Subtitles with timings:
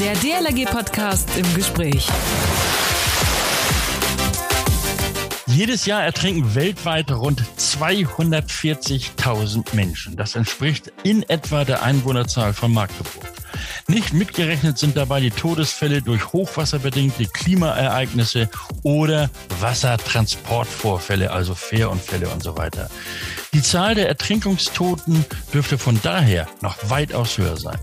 [0.00, 2.08] Der DLRG-Podcast im Gespräch.
[5.46, 10.16] Jedes Jahr ertrinken weltweit rund 240.000 Menschen.
[10.16, 13.26] Das entspricht in etwa der Einwohnerzahl von Magdeburg.
[13.88, 18.48] Nicht mitgerechnet sind dabei die Todesfälle durch hochwasserbedingte Klimaereignisse
[18.82, 19.28] oder
[19.60, 22.88] Wassertransportvorfälle, also Fährunfälle und so weiter.
[23.52, 27.78] Die Zahl der Ertrinkungstoten dürfte von daher noch weitaus höher sein.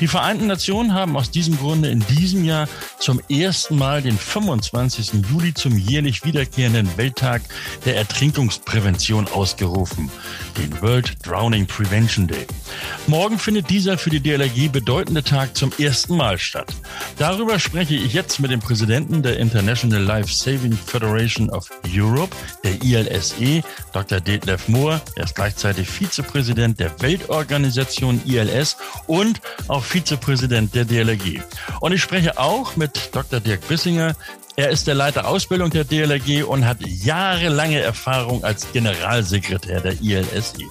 [0.00, 2.66] Die Vereinten Nationen haben aus diesem Grunde in diesem Jahr
[2.98, 5.24] zum ersten Mal den 25.
[5.30, 7.42] Juli zum jährlich wiederkehrenden Welttag
[7.84, 10.10] der Ertrinkungsprävention ausgerufen,
[10.56, 12.46] den World Drowning Prevention Day.
[13.06, 16.72] Morgen findet dieser für die DLRG bedeutende Tag zum ersten Mal statt.
[17.18, 22.82] Darüber spreche ich jetzt mit dem Präsidenten der International Life Saving Federation of Europe, der
[22.82, 24.20] ILSE, Dr.
[24.20, 25.02] Detlef Mohr.
[25.16, 31.40] Er ist gleichzeitig Vizepräsident der Weltorganisation ILS und auch Vizepräsident der DLRG.
[31.80, 33.40] Und ich spreche auch mit Dr.
[33.40, 34.14] Dirk Bissinger.
[34.56, 40.68] Er ist der Leiter Ausbildung der DLRG und hat jahrelange Erfahrung als Generalsekretär der ILSE.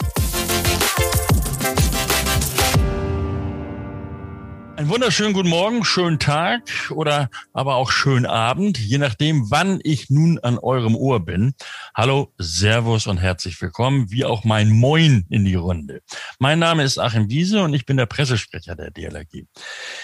[4.80, 10.10] Einen wunderschönen guten Morgen, schönen Tag oder aber auch schönen Abend, je nachdem, wann ich
[10.10, 11.54] nun an eurem Ohr bin.
[11.94, 16.02] Hallo, Servus und herzlich willkommen, wie auch mein Moin in die Runde.
[16.40, 19.48] Mein Name ist Achim Wiese und ich bin der Pressesprecher der DLRG.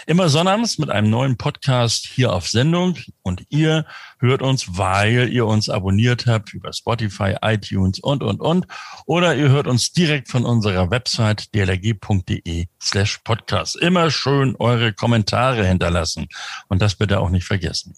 [0.07, 3.85] Immer sonnabends mit einem neuen Podcast hier auf Sendung und ihr
[4.19, 8.67] hört uns, weil ihr uns abonniert habt über Spotify, iTunes und, und, und.
[9.05, 13.75] Oder ihr hört uns direkt von unserer Website dlg.de slash podcast.
[13.77, 16.27] Immer schön eure Kommentare hinterlassen
[16.67, 17.95] und das bitte auch nicht vergessen.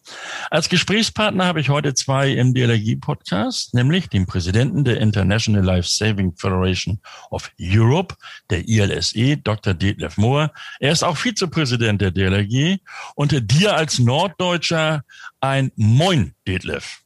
[0.49, 6.33] Als Gesprächspartner habe ich heute zwei im DLRG-Podcast, nämlich den Präsidenten der International Life Saving
[6.35, 8.15] Federation of Europe,
[8.49, 9.73] der ILSE, Dr.
[9.73, 10.51] Detlef Mohr.
[10.79, 12.79] Er ist auch Vizepräsident der DLRG
[13.15, 15.03] und dir als Norddeutscher
[15.41, 17.01] ein Moin, Detlef.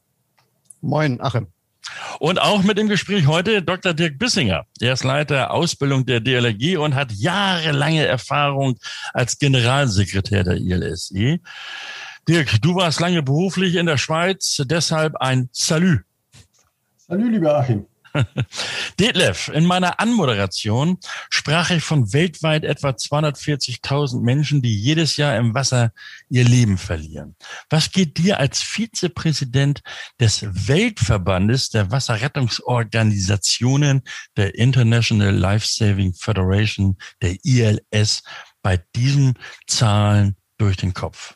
[0.80, 1.46] Moin, Achim.
[2.18, 3.92] Und auch mit dem Gespräch heute Dr.
[3.92, 4.64] Dirk Bissinger.
[4.80, 8.78] Er ist Leiter Ausbildung der DLRG und hat jahrelange Erfahrung
[9.12, 11.40] als Generalsekretär der ILSE.
[12.28, 16.00] Dirk, du warst lange beruflich in der Schweiz, deshalb ein Salü.
[16.96, 17.86] Salü, lieber Achim.
[18.98, 20.98] Detlef, in meiner Anmoderation
[21.30, 25.92] sprach ich von weltweit etwa 240.000 Menschen, die jedes Jahr im Wasser
[26.28, 27.34] ihr Leben verlieren.
[27.70, 29.82] Was geht dir als Vizepräsident
[30.20, 34.02] des Weltverbandes der Wasserrettungsorganisationen
[34.36, 38.22] der International Life Saving Federation, der ILS,
[38.62, 39.34] bei diesen
[39.66, 41.34] Zahlen durch den Kopf?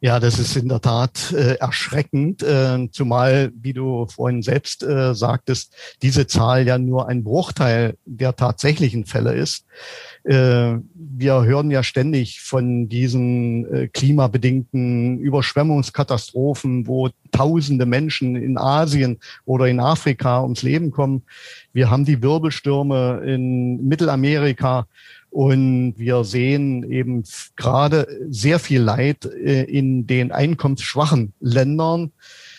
[0.00, 5.12] Ja, das ist in der Tat äh, erschreckend, äh, zumal, wie du vorhin selbst äh,
[5.12, 9.66] sagtest, diese Zahl ja nur ein Bruchteil der tatsächlichen Fälle ist.
[10.22, 19.18] Äh, wir hören ja ständig von diesen äh, klimabedingten Überschwemmungskatastrophen, wo tausende Menschen in Asien
[19.46, 21.22] oder in Afrika ums Leben kommen.
[21.72, 24.86] Wir haben die Wirbelstürme in Mittelamerika.
[25.30, 27.24] Und wir sehen eben
[27.56, 32.12] gerade sehr viel Leid äh, in den einkommensschwachen Ländern,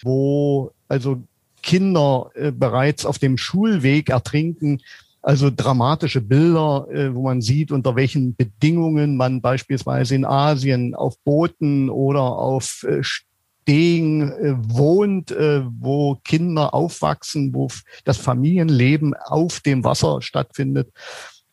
[0.03, 1.23] wo also
[1.63, 4.81] Kinder äh, bereits auf dem Schulweg ertrinken.
[5.21, 11.17] Also dramatische Bilder, äh, wo man sieht, unter welchen Bedingungen man beispielsweise in Asien auf
[11.23, 14.31] Booten oder auf Stegen
[14.67, 17.67] wohnt, wo Kinder aufwachsen, wo
[18.03, 20.89] das Familienleben auf dem Wasser stattfindet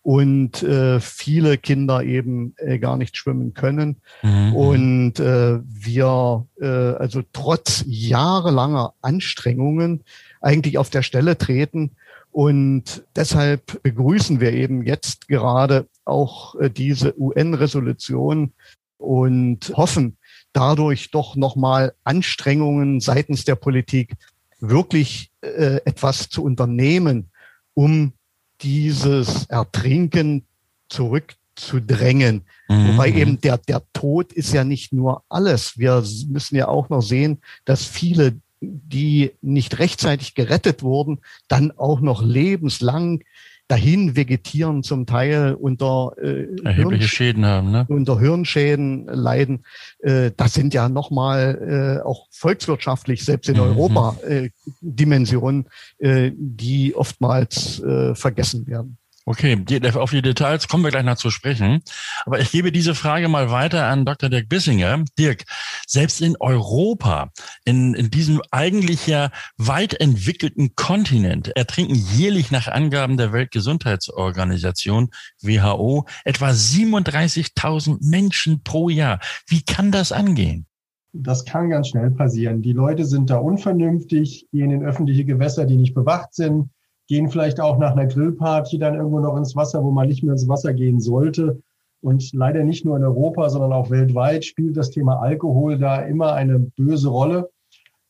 [0.06, 3.96] und äh, viele Kinder eben äh, gar nicht schwimmen können.
[4.22, 4.54] Mhm.
[4.54, 10.04] Und äh, wir äh, also trotz jahrelanger Anstrengungen
[10.40, 11.96] eigentlich auf der Stelle treten.
[12.30, 18.52] Und deshalb begrüßen wir eben jetzt gerade auch äh, diese UN-Resolution
[18.98, 20.18] und hoffen
[20.52, 24.14] dadurch doch nochmal Anstrengungen seitens der Politik
[24.60, 27.28] wirklich äh, etwas zu unternehmen,
[27.74, 28.12] um
[28.60, 30.46] dieses Ertrinken
[30.88, 32.44] zurückzudrängen.
[32.68, 32.88] Mhm.
[32.88, 35.78] Wobei eben der, der Tod ist ja nicht nur alles.
[35.78, 42.00] Wir müssen ja auch noch sehen, dass viele, die nicht rechtzeitig gerettet wurden, dann auch
[42.00, 43.22] noch lebenslang
[43.68, 47.84] dahin vegetieren, zum Teil unter äh, erhebliche Schäden haben, ne?
[47.88, 49.64] unter Hirnschäden leiden.
[50.00, 53.62] Äh, das sind ja nochmal äh, auch volkswirtschaftlich, selbst in mhm.
[53.62, 55.66] Europa, äh, Dimensionen,
[55.98, 58.98] äh, die oftmals äh, vergessen werden.
[59.28, 59.64] Okay,
[59.96, 61.82] auf die Details kommen wir gleich noch zu sprechen.
[62.26, 64.28] Aber ich gebe diese Frage mal weiter an Dr.
[64.28, 65.02] Dirk Bissinger.
[65.18, 65.42] Dirk,
[65.88, 67.32] Selbst in Europa,
[67.64, 75.10] in, in diesem eigentlich ja weit entwickelten Kontinent, ertrinken jährlich nach Angaben der Weltgesundheitsorganisation
[75.42, 79.18] WHO etwa 37.000 Menschen pro Jahr.
[79.48, 80.66] Wie kann das angehen?
[81.12, 82.62] Das kann ganz schnell passieren.
[82.62, 86.70] Die Leute sind da unvernünftig, gehen in öffentliche Gewässer, die nicht bewacht sind,
[87.06, 90.32] gehen vielleicht auch nach einer Grillparty dann irgendwo noch ins Wasser, wo man nicht mehr
[90.32, 91.62] ins Wasser gehen sollte.
[92.02, 96.34] Und leider nicht nur in Europa, sondern auch weltweit spielt das Thema Alkohol da immer
[96.34, 97.50] eine böse Rolle.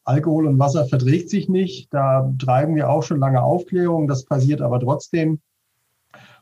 [0.04, 1.92] Alkohol und Wasser verträgt sich nicht.
[1.92, 4.06] Da treiben wir auch schon lange Aufklärung.
[4.06, 5.40] Das passiert aber trotzdem.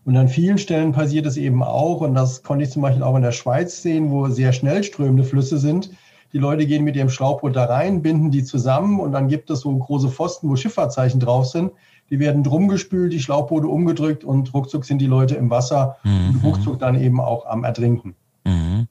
[0.05, 2.01] Und an vielen Stellen passiert es eben auch.
[2.01, 5.25] Und das konnte ich zum Beispiel auch in der Schweiz sehen, wo sehr schnell strömende
[5.25, 5.91] Flüsse sind
[6.35, 9.61] die Leute gehen mit ihrem Schlauchboot da rein, binden die zusammen und dann gibt es
[9.61, 11.71] so große Pfosten, wo Schifffahrtzeichen drauf sind.
[12.11, 16.29] Die werden drum gespült, die Schlauchboote umgedrückt und ruckzuck sind die Leute im Wasser mhm.
[16.29, 18.15] und ruckzuck dann eben auch am Ertrinken.
[18.45, 18.89] Mhm.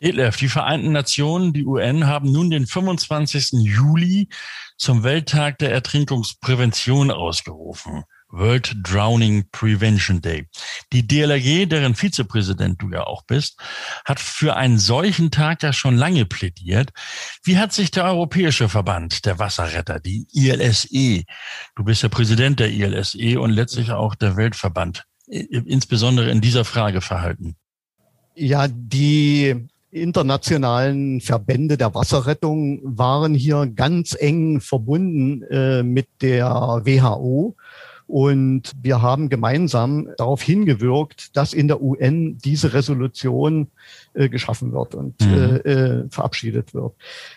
[0.00, 3.52] Detlef, die Vereinten Nationen, die UN, haben nun den 25.
[3.52, 4.28] Juli
[4.78, 8.04] zum Welttag der Ertrinkungsprävention ausgerufen.
[8.30, 10.46] World Drowning Prevention Day.
[10.92, 13.58] Die DLRG, deren Vizepräsident du ja auch bist,
[14.04, 16.90] hat für einen solchen Tag ja schon lange plädiert.
[17.44, 21.24] Wie hat sich der Europäische Verband der Wasserretter, die ILSE,
[21.76, 27.00] du bist der Präsident der ILSE und letztlich auch der Weltverband, insbesondere in dieser Frage
[27.00, 27.56] verhalten?
[28.34, 36.48] Ja, die internationalen Verbände der Wasserrettung waren hier ganz eng verbunden äh, mit der
[36.84, 37.56] WHO
[38.10, 43.68] und wir haben gemeinsam darauf hingewirkt, dass in der UN diese Resolution
[44.14, 45.32] äh, geschaffen wird und mhm.
[45.32, 46.92] äh, äh, verabschiedet wird.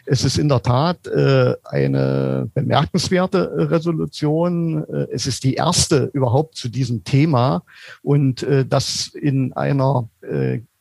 [0.08, 4.84] Es ist in der Tat äh, eine bemerkenswerte Resolution.
[5.12, 7.64] Es ist die erste überhaupt zu diesem Thema
[8.02, 10.10] und dass in einer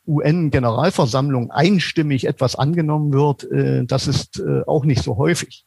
[0.07, 3.47] UN-Generalversammlung einstimmig etwas angenommen wird,
[3.91, 5.65] das ist auch nicht so häufig.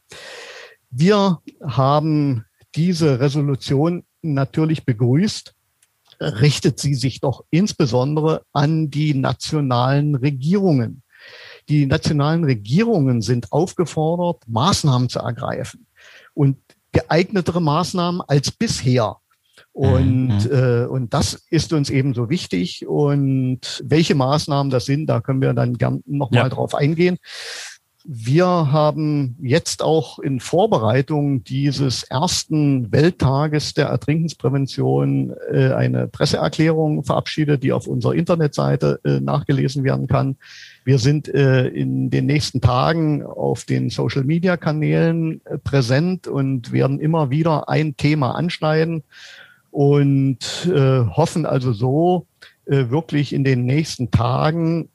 [0.90, 2.46] Wir haben
[2.76, 5.54] diese Resolution natürlich begrüßt,
[6.20, 11.04] richtet sie sich doch insbesondere an die nationalen Regierungen.
[11.68, 15.88] Die nationalen Regierungen sind aufgefordert, Maßnahmen zu ergreifen
[16.34, 16.58] und
[16.92, 19.18] geeignetere Maßnahmen als bisher.
[19.74, 20.52] Und, mhm.
[20.52, 22.88] äh, und das ist uns eben so wichtig.
[22.88, 26.50] Und welche Maßnahmen das sind, da können wir dann gern nochmal ja.
[26.50, 27.18] drauf eingehen.
[28.08, 37.64] Wir haben jetzt auch in Vorbereitung dieses ersten Welttages der Ertrinkensprävention äh, eine Presseerklärung verabschiedet,
[37.64, 40.36] die auf unserer Internetseite äh, nachgelesen werden kann.
[40.84, 47.70] Wir sind äh, in den nächsten Tagen auf den Social-Media-Kanälen präsent und werden immer wieder
[47.70, 49.02] ein Thema anschneiden
[49.72, 52.28] und hoffen also so,
[52.66, 54.88] wirklich in den nächsten Tagen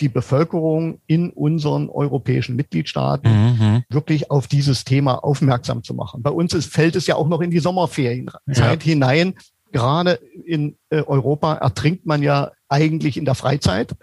[0.00, 3.84] die Bevölkerung in unseren europäischen Mitgliedstaaten mhm.
[3.88, 6.22] wirklich auf dieses Thema aufmerksam zu machen.
[6.22, 8.90] Bei uns ist, fällt es ja auch noch in die Sommerferienzeit ja.
[8.90, 9.34] hinein.
[9.72, 13.94] Gerade in äh, Europa ertrinkt man ja eigentlich in der Freizeit.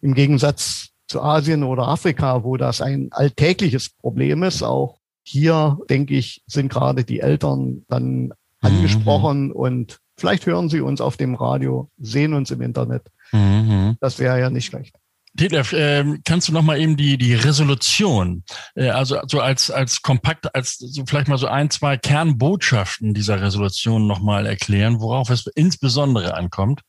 [0.00, 4.62] Im Gegensatz zu Asien oder Afrika, wo das ein alltägliches Problem ist.
[4.62, 8.32] Auch hier, denke ich, sind gerade die Eltern dann mhm.
[8.60, 13.02] angesprochen und vielleicht hören sie uns auf dem Radio, sehen uns im Internet.
[13.32, 13.96] Mhm.
[14.00, 14.96] Das wäre ja nicht schlecht.
[15.32, 18.42] Detlef, äh, kannst du noch mal eben die die Resolution,
[18.74, 23.40] äh, also so als als kompakt, als so vielleicht mal so ein zwei Kernbotschaften dieser
[23.40, 26.80] Resolution noch mal erklären, worauf es insbesondere ankommt?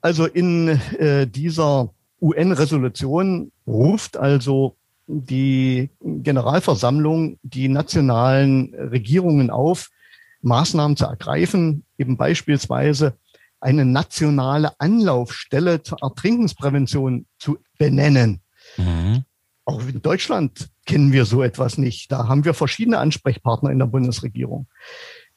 [0.00, 1.90] Also in äh, dieser
[2.20, 9.90] UN-Resolution ruft also die Generalversammlung die nationalen Regierungen auf,
[10.40, 13.14] Maßnahmen zu ergreifen, eben beispielsweise
[13.64, 18.40] eine nationale Anlaufstelle zur Ertrinkensprävention zu benennen.
[18.76, 19.24] Mhm.
[19.64, 22.12] Auch in Deutschland kennen wir so etwas nicht.
[22.12, 24.66] Da haben wir verschiedene Ansprechpartner in der Bundesregierung.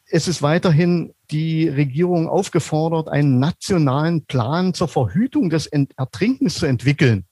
[0.10, 7.26] Es ist weiterhin die Regierung aufgefordert, einen nationalen Plan zur Verhütung des Ertrinkens zu entwickeln.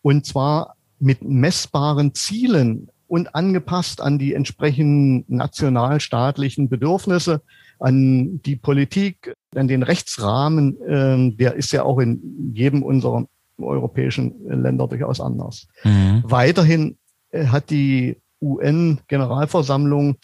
[0.00, 7.42] Und zwar mit messbaren Zielen und angepasst an die entsprechenden nationalstaatlichen Bedürfnisse
[7.84, 13.26] an die Politik, an den Rechtsrahmen, äh, der ist ja auch in jedem unserer
[13.58, 15.68] europäischen Länder durchaus anders.
[15.84, 16.22] Mhm.
[16.24, 16.96] Weiterhin
[17.30, 20.16] äh, hat die UN-Generalversammlung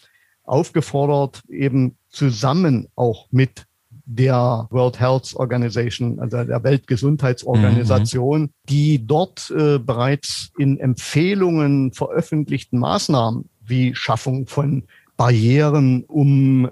[0.43, 3.67] aufgefordert, eben zusammen auch mit
[4.05, 8.49] der World Health Organization, also der Weltgesundheitsorganisation, mhm.
[8.69, 14.83] die dort äh, bereits in Empfehlungen veröffentlichten Maßnahmen wie Schaffung von
[15.21, 16.67] Barrieren um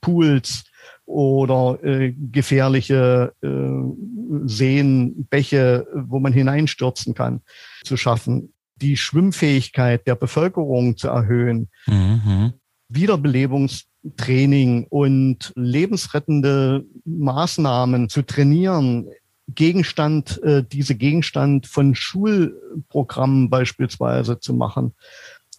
[0.00, 0.64] Pools
[1.06, 3.48] oder äh, gefährliche äh,
[4.44, 7.42] Seen, Bäche, wo man hineinstürzen kann,
[7.84, 8.54] zu schaffen.
[8.74, 12.54] die Schwimmfähigkeit der Bevölkerung zu erhöhen, mhm.
[12.88, 19.06] Wiederbelebungstraining und lebensrettende Maßnahmen zu trainieren,
[19.54, 24.94] Gegenstand, äh, diese Gegenstand von Schulprogrammen beispielsweise zu machen.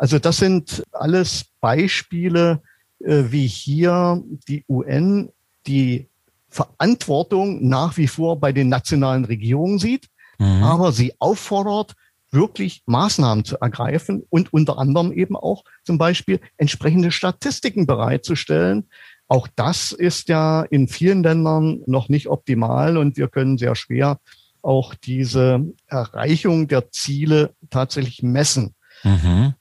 [0.03, 2.61] Also das sind alles Beispiele,
[2.99, 5.29] äh, wie hier die UN
[5.65, 6.09] die
[6.49, 10.61] Verantwortung nach wie vor bei den nationalen Regierungen sieht, mhm.
[10.61, 11.93] aber sie auffordert,
[12.31, 18.89] wirklich Maßnahmen zu ergreifen und unter anderem eben auch zum Beispiel entsprechende Statistiken bereitzustellen.
[19.29, 24.19] Auch das ist ja in vielen Ländern noch nicht optimal und wir können sehr schwer
[24.61, 28.75] auch diese Erreichung der Ziele tatsächlich messen.
[29.05, 29.53] Mhm.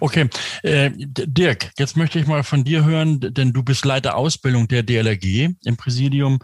[0.00, 0.28] Okay,
[0.62, 4.82] äh, Dirk, jetzt möchte ich mal von dir hören, denn du bist Leiter Ausbildung der
[4.82, 6.38] DLRG im Präsidium.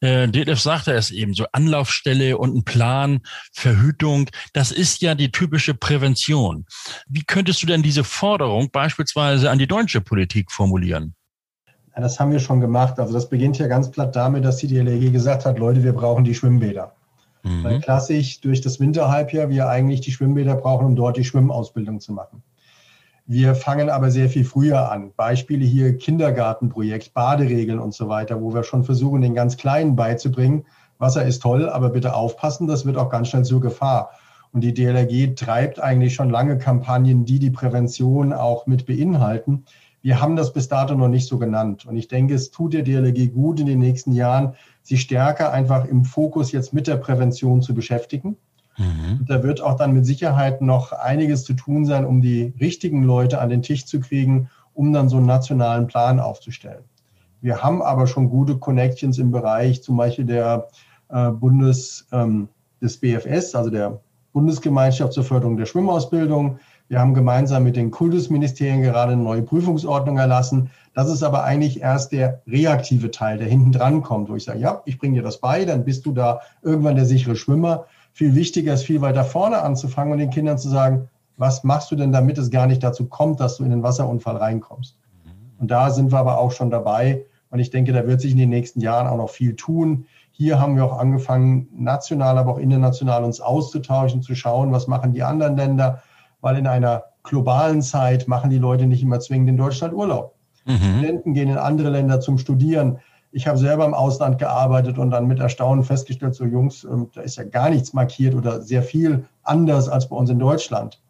[0.00, 3.20] Äh, DLF sagte es eben, so Anlaufstelle und ein Plan,
[3.52, 6.66] Verhütung, das ist ja die typische Prävention.
[7.08, 11.14] Wie könntest du denn diese Forderung beispielsweise an die deutsche Politik formulieren?
[11.94, 12.98] Ja, das haben wir schon gemacht.
[12.98, 16.24] Also das beginnt ja ganz platt damit, dass die DLRG gesagt hat, Leute, wir brauchen
[16.24, 16.94] die Schwimmbäder.
[17.42, 17.64] Mhm.
[17.64, 22.12] Weil klassisch durch das Winterhalbjahr wir eigentlich die Schwimmbäder brauchen, um dort die Schwimmausbildung zu
[22.12, 22.42] machen.
[23.26, 25.12] Wir fangen aber sehr viel früher an.
[25.16, 30.64] Beispiele hier Kindergartenprojekt, Baderegeln und so weiter, wo wir schon versuchen, den ganz Kleinen beizubringen,
[30.98, 34.10] Wasser ist toll, aber bitte aufpassen, das wird auch ganz schnell zur Gefahr.
[34.52, 39.64] Und die DLRG treibt eigentlich schon lange Kampagnen, die die Prävention auch mit beinhalten.
[40.02, 41.86] Wir haben das bis dato noch nicht so genannt.
[41.86, 45.86] Und ich denke, es tut der DLRG gut in den nächsten Jahren, sich stärker einfach
[45.86, 48.36] im Fokus jetzt mit der Prävention zu beschäftigen.
[48.78, 49.24] Mhm.
[49.26, 53.40] Da wird auch dann mit Sicherheit noch einiges zu tun sein, um die richtigen Leute
[53.40, 56.84] an den Tisch zu kriegen, um dann so einen nationalen Plan aufzustellen.
[57.40, 60.68] Wir haben aber schon gute Connections im Bereich zum Beispiel der
[61.08, 62.48] äh, Bundes, ähm,
[62.82, 64.00] des BFS, also der
[64.32, 66.58] Bundesgemeinschaft zur Förderung der Schwimmausbildung.
[66.88, 70.70] Wir haben gemeinsam mit den Kultusministerien gerade eine neue Prüfungsordnung erlassen.
[70.94, 74.58] Das ist aber eigentlich erst der reaktive Teil, der hinten dran kommt, wo ich sage,
[74.58, 77.86] ja, ich bringe dir das bei, dann bist du da irgendwann der sichere Schwimmer.
[78.12, 81.96] Viel wichtiger ist, viel weiter vorne anzufangen und den Kindern zu sagen, was machst du
[81.96, 84.96] denn, damit es gar nicht dazu kommt, dass du in den Wasserunfall reinkommst.
[85.58, 87.24] Und da sind wir aber auch schon dabei.
[87.50, 90.06] Und ich denke, da wird sich in den nächsten Jahren auch noch viel tun.
[90.32, 95.12] Hier haben wir auch angefangen, national, aber auch international uns auszutauschen, zu schauen, was machen
[95.12, 96.02] die anderen Länder,
[96.40, 100.34] weil in einer globalen Zeit machen die Leute nicht immer zwingend in Deutschland Urlaub.
[100.64, 100.76] Mhm.
[100.76, 102.98] Studenten gehen in andere Länder zum Studieren.
[103.32, 107.22] Ich habe selber im Ausland gearbeitet und dann mit Erstaunen festgestellt, so Jungs, ähm, da
[107.22, 111.00] ist ja gar nichts markiert oder sehr viel anders als bei uns in Deutschland.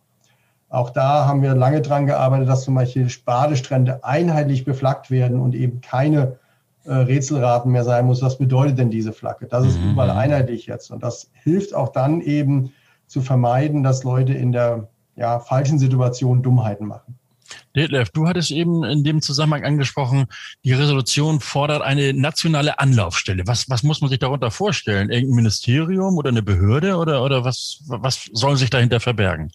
[0.68, 5.54] Auch da haben wir lange dran gearbeitet, dass zum Beispiel Badestrände einheitlich beflaggt werden und
[5.54, 6.38] eben keine
[6.84, 8.22] äh, Rätselraten mehr sein muss.
[8.22, 9.46] Was bedeutet denn diese Flagge?
[9.46, 9.92] Das ist mhm.
[9.92, 10.90] überall einheitlich jetzt.
[10.90, 12.72] Und das hilft auch dann eben
[13.06, 17.18] zu vermeiden, dass Leute in der ja, falschen Situation Dummheiten machen.
[17.76, 20.26] Detlef, du hattest eben in dem Zusammenhang angesprochen,
[20.64, 23.46] die Resolution fordert eine nationale Anlaufstelle.
[23.46, 25.10] Was, was muss man sich darunter vorstellen?
[25.10, 29.50] Irgendein Ministerium oder eine Behörde oder, oder was, was soll sich dahinter verbergen?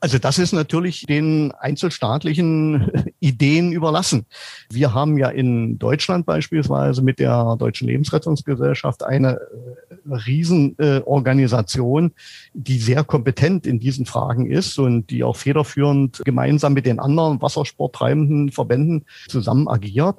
[0.00, 2.90] Also das ist natürlich den einzelstaatlichen
[3.20, 4.26] Ideen überlassen.
[4.70, 9.38] Wir haben ja in Deutschland beispielsweise mit der Deutschen Lebensrettungsgesellschaft eine äh,
[10.08, 12.12] Riesenorganisation,
[12.52, 17.40] die sehr kompetent in diesen Fragen ist und die auch federführend gemeinsam mit den anderen
[17.40, 20.16] wassersporttreibenden Verbänden zusammen agiert.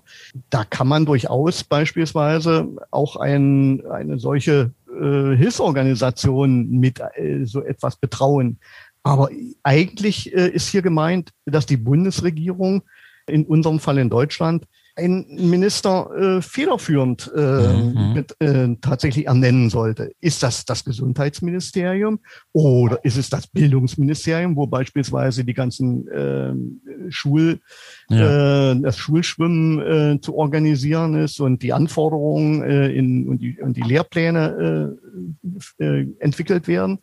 [0.50, 7.98] Da kann man durchaus beispielsweise auch ein, eine solche äh, Hilfsorganisation mit äh, so etwas
[7.98, 8.58] betrauen.
[9.04, 9.30] Aber
[9.62, 12.84] eigentlich äh, ist hier gemeint, dass die Bundesregierung,
[13.28, 14.66] in unserem Fall in Deutschland,
[14.96, 18.14] ein Minister äh, federführend äh, mhm.
[18.14, 20.12] mit, äh, tatsächlich ernennen sollte.
[20.22, 22.20] Ist das das Gesundheitsministerium
[22.54, 27.60] oder ist es das Bildungsministerium, wo beispielsweise die ganzen äh, Schul,
[28.10, 28.72] ja.
[28.72, 33.76] äh, das Schulschwimmen äh, zu organisieren ist und die Anforderungen äh, in, und, die, und
[33.76, 34.98] die Lehrpläne
[35.80, 37.00] äh, äh, entwickelt werden?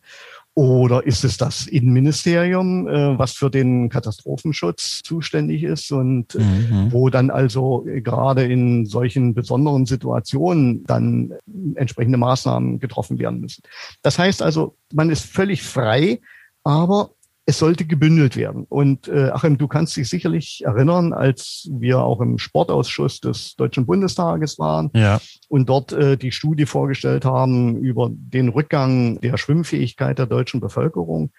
[0.55, 6.91] Oder ist es das Innenministerium, äh, was für den Katastrophenschutz zuständig ist und äh, mhm.
[6.91, 11.33] wo dann also gerade in solchen besonderen Situationen dann
[11.73, 13.63] entsprechende Maßnahmen getroffen werden müssen?
[14.03, 16.19] Das heißt also, man ist völlig frei,
[16.63, 17.09] aber
[17.45, 18.65] es sollte gebündelt werden.
[18.69, 23.85] Und äh, Achim, du kannst dich sicherlich erinnern, als wir auch im Sportausschuss des Deutschen
[23.85, 25.19] Bundestages waren ja.
[25.49, 31.31] und dort äh, die Studie vorgestellt haben über den Rückgang der Schwimmfähigkeit der deutschen Bevölkerung.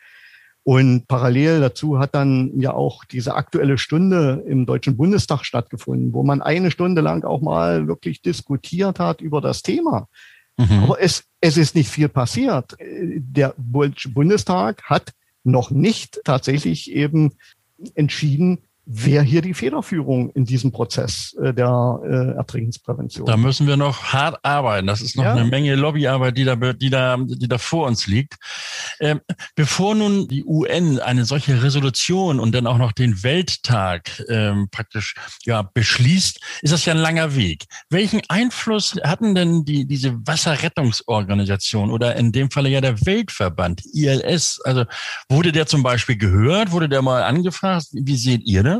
[0.62, 6.22] Und parallel dazu hat dann ja auch diese aktuelle Stunde im Deutschen Bundestag stattgefunden, wo
[6.22, 10.08] man eine Stunde lang auch mal wirklich diskutiert hat über das Thema.
[10.56, 10.84] Mhm.
[10.84, 12.76] Aber es, es ist nicht viel passiert.
[12.80, 15.12] Der Bundestag hat
[15.44, 17.34] noch nicht tatsächlich eben
[17.94, 23.26] entschieden, wer hier die Federführung in diesem Prozess äh, der äh, Ertrinkensprävention.
[23.26, 24.86] Da müssen wir noch hart arbeiten.
[24.86, 25.32] Das ist noch ja.
[25.32, 28.34] eine Menge Lobbyarbeit, die da, die da, die da vor uns liegt.
[29.00, 29.20] Ähm,
[29.54, 35.14] bevor nun die UN eine solche Resolution und dann auch noch den Welttag ähm, praktisch
[35.44, 37.64] ja beschließt, ist das ja ein langer Weg.
[37.88, 44.60] Welchen Einfluss hatten denn die diese Wasserrettungsorganisation oder in dem Falle ja der Weltverband ILS?
[44.64, 44.84] Also
[45.28, 46.70] wurde der zum Beispiel gehört?
[46.70, 47.86] Wurde der mal angefragt?
[47.92, 48.73] Wie seht ihr das?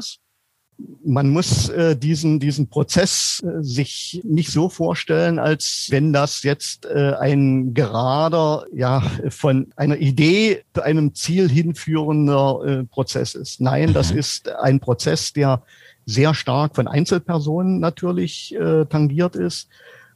[1.05, 6.87] Man muss äh, diesen, diesen Prozess äh, sich nicht so vorstellen, als wenn das jetzt
[6.87, 13.61] äh, ein gerader, ja, von einer Idee zu einem Ziel hinführender äh, Prozess ist.
[13.61, 14.19] Nein, das mhm.
[14.19, 15.63] ist ein Prozess, der
[16.07, 19.69] sehr stark von Einzelpersonen natürlich äh, tangiert ist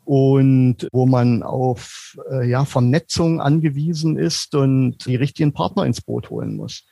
[0.09, 6.31] und wo man auf äh, ja, Vernetzung angewiesen ist und die richtigen Partner ins Boot
[6.31, 6.85] holen muss.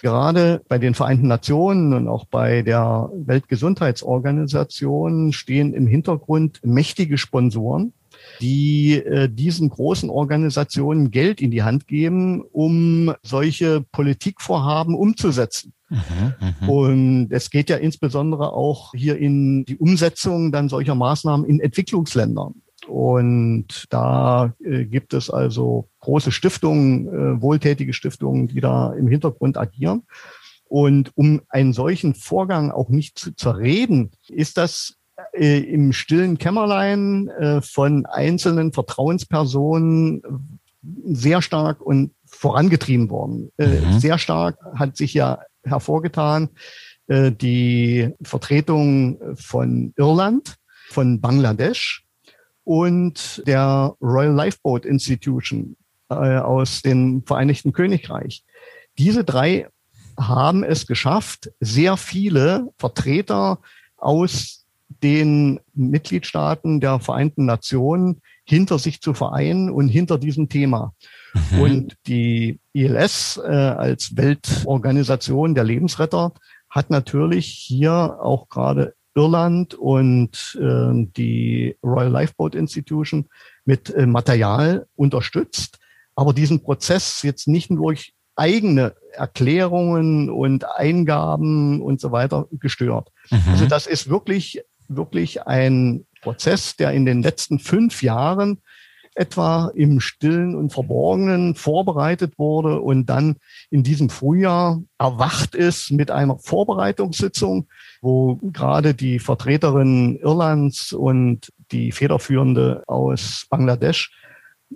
[0.00, 7.92] Gerade bei den Vereinten Nationen und auch bei der Weltgesundheitsorganisation stehen im Hintergrund mächtige Sponsoren,
[8.40, 15.72] die äh, diesen großen Organisationen Geld in die Hand geben, um solche Politikvorhaben umzusetzen.
[15.90, 21.46] Mhm, mhm, und es geht ja insbesondere auch hier in die Umsetzung dann solcher Maßnahmen
[21.46, 22.62] in Entwicklungsländern.
[22.88, 29.56] Und da äh, gibt es also große Stiftungen, äh, wohltätige Stiftungen, die da im Hintergrund
[29.56, 30.02] agieren.
[30.66, 34.96] Und um einen solchen Vorgang auch nicht zu zerreden, ist das
[35.32, 40.22] äh, im stillen Kämmerlein äh, von einzelnen Vertrauenspersonen
[41.06, 43.50] sehr stark und vorangetrieben worden.
[43.56, 43.98] Äh, mhm.
[43.98, 46.50] Sehr stark hat sich ja hervorgetan
[47.06, 50.56] äh, die Vertretung von Irland,
[50.90, 52.04] von Bangladesch
[52.64, 55.76] und der Royal Lifeboat Institution
[56.10, 58.44] äh, aus dem Vereinigten Königreich.
[58.98, 59.68] Diese drei
[60.18, 63.58] haben es geschafft, sehr viele Vertreter
[63.96, 70.94] aus den Mitgliedstaaten der Vereinten Nationen hinter sich zu vereinen und hinter diesem Thema.
[71.52, 71.60] Mhm.
[71.60, 76.32] Und die ILS äh, als Weltorganisation der Lebensretter
[76.68, 83.28] hat natürlich hier auch gerade Irland und äh, die Royal Lifeboat Institution
[83.64, 85.78] mit äh, Material unterstützt,
[86.16, 93.10] aber diesen Prozess jetzt nicht nur durch eigene Erklärungen und Eingaben und so weiter gestört.
[93.30, 93.42] Mhm.
[93.46, 94.62] Also das ist wirklich,
[94.96, 98.60] wirklich ein Prozess, der in den letzten fünf Jahren
[99.14, 103.36] etwa im Stillen und Verborgenen vorbereitet wurde und dann
[103.70, 107.68] in diesem Frühjahr erwacht ist mit einer Vorbereitungssitzung,
[108.02, 114.10] wo gerade die Vertreterin Irlands und die Federführende aus Bangladesch,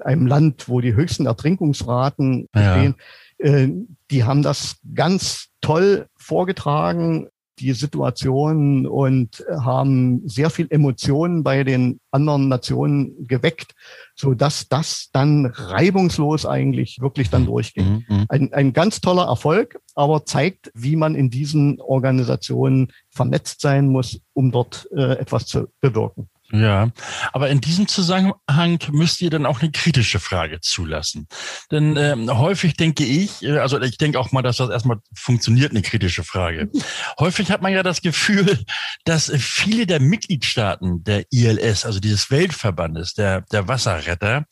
[0.01, 2.95] einem Land, wo die höchsten Ertrinkungsraten bestehen,
[3.41, 3.47] ja.
[3.47, 3.73] äh,
[4.13, 7.29] die haben das ganz toll vorgetragen
[7.61, 13.75] die Situation und haben sehr viel Emotionen bei den anderen Nationen geweckt,
[14.15, 18.05] so dass das dann reibungslos eigentlich wirklich dann durchging.
[18.09, 18.27] Mhm, mhm.
[18.29, 24.21] Ein, ein ganz toller Erfolg, aber zeigt, wie man in diesen Organisationen vernetzt sein muss,
[24.33, 26.29] um dort äh, etwas zu bewirken.
[26.51, 26.91] Ja,
[27.35, 31.29] aber in diesem Zusammenhang müsst ihr dann auch eine kritische Frage zulassen.
[31.71, 35.73] Denn ähm, häufig denke ich, äh, also ich denke auch mal, dass das erstmal funktioniert,
[35.73, 36.71] eine kritische Frage.
[37.19, 38.65] häufig hat man ja das Gefühl,
[39.05, 44.47] dass viele der Mitgliedstaaten der ILS, also dieses Weltverbandes der, der Wasserretter,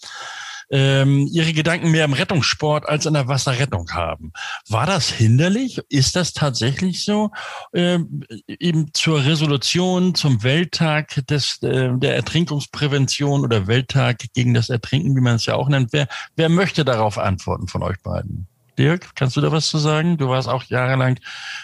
[0.70, 4.32] ähm, ihre Gedanken mehr im Rettungssport als in der Wasserrettung haben.
[4.68, 5.80] War das hinderlich?
[5.88, 7.30] Ist das tatsächlich so?
[7.72, 15.14] Ähm, eben zur Resolution zum Welttag des, äh, der Ertrinkungsprävention oder Welttag gegen das Ertrinken,
[15.16, 15.92] wie man es ja auch nennt.
[15.92, 18.46] Wer, wer möchte darauf antworten von euch beiden?
[18.78, 20.18] Dirk, kannst du da was zu sagen?
[20.18, 21.18] Du warst auch jahrelang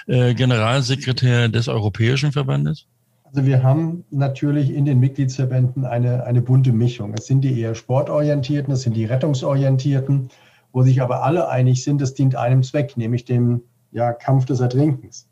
[0.06, 2.86] äh, Generalsekretär des Europäischen Verbandes.
[3.34, 7.14] Also wir haben natürlich in den Mitgliedsverbänden eine, eine bunte Mischung.
[7.16, 10.28] Es sind die eher sportorientierten, es sind die rettungsorientierten,
[10.72, 14.60] wo sich aber alle einig sind, es dient einem Zweck, nämlich dem ja, Kampf des
[14.60, 15.28] Ertrinkens.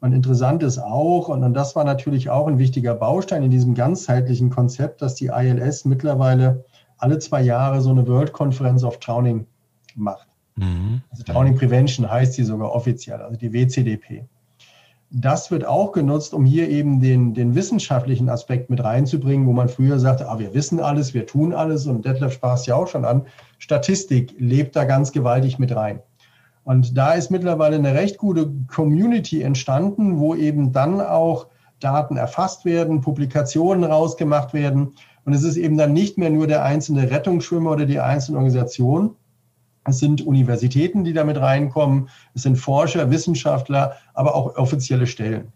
[0.00, 4.50] Und interessant ist auch, und das war natürlich auch ein wichtiger Baustein in diesem ganzheitlichen
[4.50, 6.64] Konzept, dass die ILS mittlerweile
[6.98, 9.44] alle zwei Jahre so eine World Conference of Drowning
[9.96, 10.28] macht.
[10.54, 11.02] Mhm.
[11.10, 14.28] Also Drowning Prevention heißt sie sogar offiziell, also die WCDP
[15.16, 19.68] das wird auch genutzt, um hier eben den, den wissenschaftlichen Aspekt mit reinzubringen, wo man
[19.68, 22.88] früher sagte, ah, wir wissen alles, wir tun alles und Detlef sprach es ja auch
[22.88, 23.26] schon an.
[23.58, 26.00] Statistik lebt da ganz gewaltig mit rein.
[26.64, 31.46] Und da ist mittlerweile eine recht gute Community entstanden, wo eben dann auch
[31.78, 34.94] Daten erfasst werden, Publikationen rausgemacht werden.
[35.24, 39.14] Und es ist eben dann nicht mehr nur der einzelne Rettungsschwimmer oder die einzelne Organisation,
[39.86, 42.08] Es sind Universitäten, die damit reinkommen.
[42.34, 45.52] Es sind Forscher, Wissenschaftler, aber auch offizielle Stellen.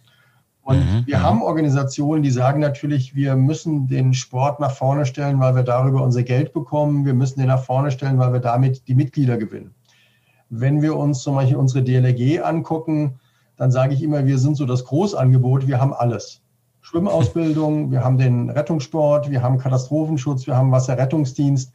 [0.69, 1.07] Und mhm.
[1.07, 5.63] wir haben Organisationen, die sagen natürlich, wir müssen den Sport nach vorne stellen, weil wir
[5.63, 7.07] darüber unser Geld bekommen.
[7.07, 9.75] Wir müssen den nach vorne stellen, weil wir damit die Mitglieder gewinnen.
[10.51, 13.19] Wenn wir uns zum Beispiel unsere DLRG angucken,
[13.57, 16.43] dann sage ich immer, wir sind so das Großangebot, wir haben alles.
[16.83, 21.73] Schwimmausbildung, wir haben den Rettungssport, wir haben Katastrophenschutz, wir haben Wasserrettungsdienst.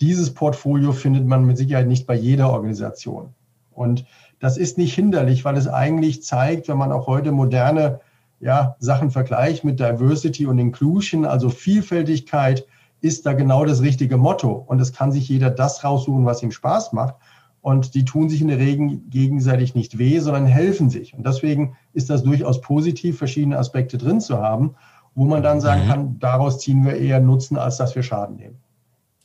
[0.00, 3.34] Dieses Portfolio findet man mit Sicherheit nicht bei jeder Organisation.
[3.72, 4.04] Und
[4.40, 8.00] das ist nicht hinderlich, weil es eigentlich zeigt, wenn man auch heute moderne
[8.40, 12.66] ja, Sachen vergleicht mit Diversity und Inclusion, also Vielfältigkeit,
[13.00, 14.50] ist da genau das richtige Motto.
[14.50, 17.14] Und es kann sich jeder das raussuchen, was ihm Spaß macht.
[17.60, 21.14] Und die tun sich in der Regel gegenseitig nicht weh, sondern helfen sich.
[21.14, 24.74] Und deswegen ist das durchaus positiv, verschiedene Aspekte drin zu haben,
[25.14, 25.88] wo man dann sagen mhm.
[25.88, 28.58] kann, daraus ziehen wir eher Nutzen, als dass wir Schaden nehmen.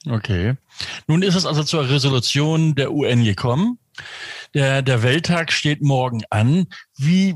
[0.10, 0.56] Okay.
[1.08, 3.80] Nun ist es also zur Resolution der UN gekommen.
[4.54, 6.67] Der, der Welttag steht morgen an.
[6.96, 7.36] Wie,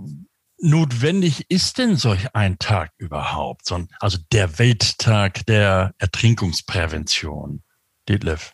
[0.62, 3.72] notwendig ist denn solch ein Tag überhaupt?
[4.00, 7.64] Also der Welttag der Ertrinkungsprävention.
[8.08, 8.54] Detlef.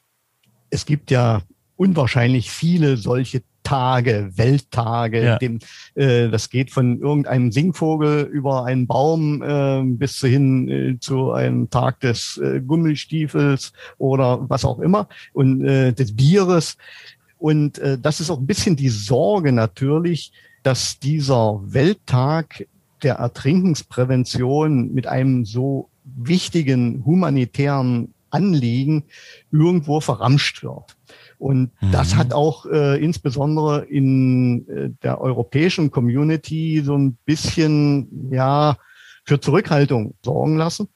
[0.70, 1.42] Es gibt ja
[1.76, 5.24] unwahrscheinlich viele solche Tage, Welttage.
[5.24, 5.38] Ja.
[5.40, 5.60] Dem,
[5.96, 11.70] äh, das geht von irgendeinem Singvogel über einen Baum äh, bis hin äh, zu einem
[11.70, 16.78] Tag des äh, Gummistiefels oder was auch immer und äh, des Bieres.
[17.40, 20.32] Und äh, das ist auch ein bisschen die Sorge natürlich,
[20.64, 22.66] dass dieser Welttag
[23.04, 29.04] der Ertrinkensprävention mit einem so wichtigen humanitären Anliegen
[29.52, 30.97] irgendwo verramscht wird.
[31.38, 31.92] Und mhm.
[31.92, 38.78] das hat auch äh, insbesondere in äh, der europäischen Community so ein bisschen, ja,
[39.24, 40.88] für Zurückhaltung sorgen lassen.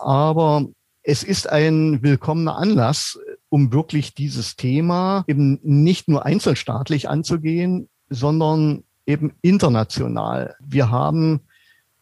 [0.00, 0.66] Aber
[1.02, 3.18] es ist ein willkommener Anlass,
[3.48, 10.54] um wirklich dieses Thema eben nicht nur einzelstaatlich anzugehen, sondern eben international.
[10.60, 11.40] Wir haben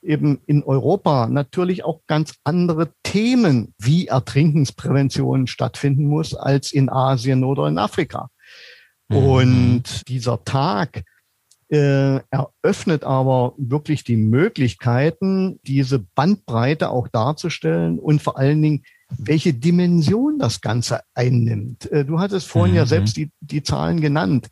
[0.02, 7.44] eben in Europa natürlich auch ganz andere Themen, wie Ertrinkensprävention stattfinden muss, als in Asien
[7.44, 8.28] oder in Afrika.
[9.08, 9.16] Mhm.
[9.16, 11.04] Und dieser Tag
[11.72, 19.54] äh, eröffnet aber wirklich die Möglichkeiten, diese Bandbreite auch darzustellen und vor allen Dingen, welche
[19.54, 21.90] Dimension das Ganze einnimmt.
[21.90, 22.78] Äh, du hattest vorhin mhm.
[22.78, 24.48] ja selbst die, die Zahlen genannt.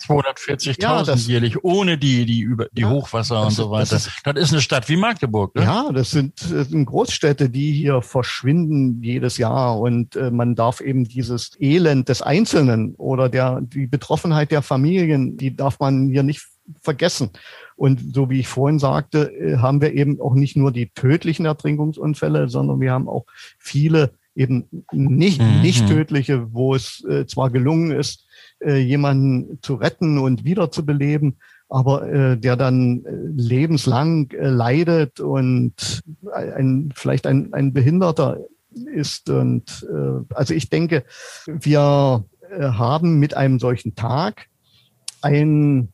[0.00, 3.90] 240.000 ja, jährlich, ohne die, die, über, die ja, Hochwasser und so weiter.
[3.90, 5.54] Das ist, das ist, eine Stadt wie Magdeburg.
[5.54, 5.62] Ne?
[5.62, 9.78] Ja, das sind, das sind Großstädte, die hier verschwinden jedes Jahr.
[9.78, 15.36] Und äh, man darf eben dieses Elend des Einzelnen oder der, die Betroffenheit der Familien,
[15.36, 16.46] die darf man hier nicht
[16.80, 17.30] vergessen.
[17.76, 21.46] Und so wie ich vorhin sagte, äh, haben wir eben auch nicht nur die tödlichen
[21.46, 23.26] Ertrinkungsunfälle, sondern wir haben auch
[23.58, 25.60] viele eben nicht, mhm.
[25.60, 28.26] nicht tödliche, wo es äh, zwar gelungen ist,
[28.60, 31.36] äh, jemanden zu retten und wiederzubeleben,
[31.68, 38.38] aber äh, der dann äh, lebenslang äh, leidet und ein, vielleicht ein, ein Behinderter
[38.92, 39.30] ist.
[39.30, 41.04] Und äh, also ich denke,
[41.46, 44.46] wir äh, haben mit einem solchen Tag
[45.22, 45.88] ein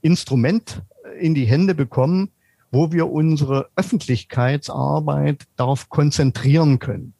[0.00, 0.82] Instrument
[1.18, 2.30] in die Hände bekommen,
[2.70, 7.14] wo wir unsere Öffentlichkeitsarbeit darauf konzentrieren können.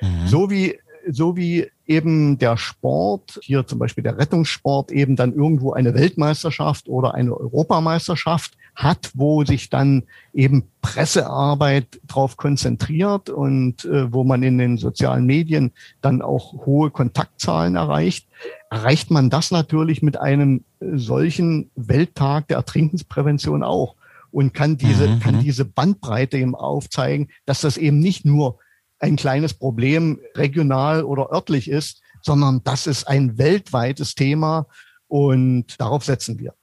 [0.00, 0.26] Mhm.
[0.26, 0.78] So wie
[1.10, 6.88] so wie eben der Sport, hier zum Beispiel der Rettungssport, eben dann irgendwo eine Weltmeisterschaft
[6.88, 14.42] oder eine Europameisterschaft hat, wo sich dann eben Pressearbeit drauf konzentriert und äh, wo man
[14.42, 18.26] in den sozialen Medien dann auch hohe Kontaktzahlen erreicht,
[18.70, 23.94] erreicht man das natürlich mit einem äh, solchen Welttag der Ertrinkensprävention auch
[24.30, 25.20] und kann diese, mhm.
[25.20, 25.40] kann mhm.
[25.40, 28.58] diese Bandbreite eben aufzeigen, dass das eben nicht nur
[29.02, 34.66] ein kleines Problem regional oder örtlich ist, sondern das ist ein weltweites Thema
[35.08, 36.54] und darauf setzen wir.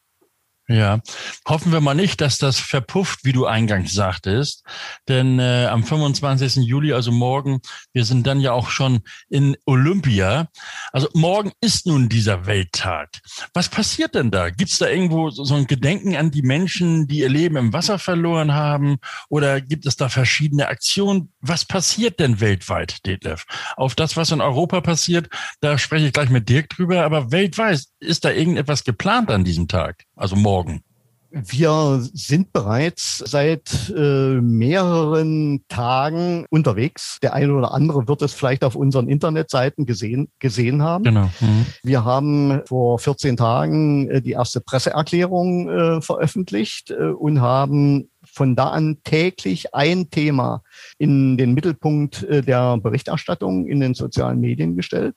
[0.72, 1.00] Ja,
[1.48, 4.64] hoffen wir mal nicht, dass das verpufft, wie du eingangs sagtest.
[5.08, 6.58] Denn äh, am 25.
[6.58, 7.60] Juli, also morgen,
[7.92, 10.48] wir sind dann ja auch schon in Olympia.
[10.92, 13.10] Also morgen ist nun dieser Welttag.
[13.56, 14.52] Was passiert denn da?
[14.52, 17.98] Gibt es da irgendwo so ein Gedenken an die Menschen, die ihr Leben im Wasser
[17.98, 18.98] verloren haben?
[19.30, 21.34] Oder gibt es da verschiedene Aktionen?
[21.42, 23.46] Was passiert denn weltweit, Detlef?
[23.76, 25.30] Auf das, was in Europa passiert,
[25.62, 27.06] da spreche ich gleich mit Dirk drüber.
[27.06, 30.04] Aber weltweit, ist da irgendetwas geplant an diesem Tag?
[30.16, 30.59] Also morgen?
[30.60, 30.84] Morgen?
[31.32, 37.20] Wir sind bereits seit äh, mehreren Tagen unterwegs.
[37.22, 41.04] Der eine oder andere wird es vielleicht auf unseren Internetseiten gesehen, gesehen haben.
[41.04, 41.30] Genau.
[41.40, 41.68] Mhm.
[41.84, 48.56] Wir haben vor 14 Tagen äh, die erste Presseerklärung äh, veröffentlicht äh, und haben von
[48.56, 50.64] da an täglich ein Thema
[50.98, 55.16] in den Mittelpunkt äh, der Berichterstattung in den sozialen Medien gestellt.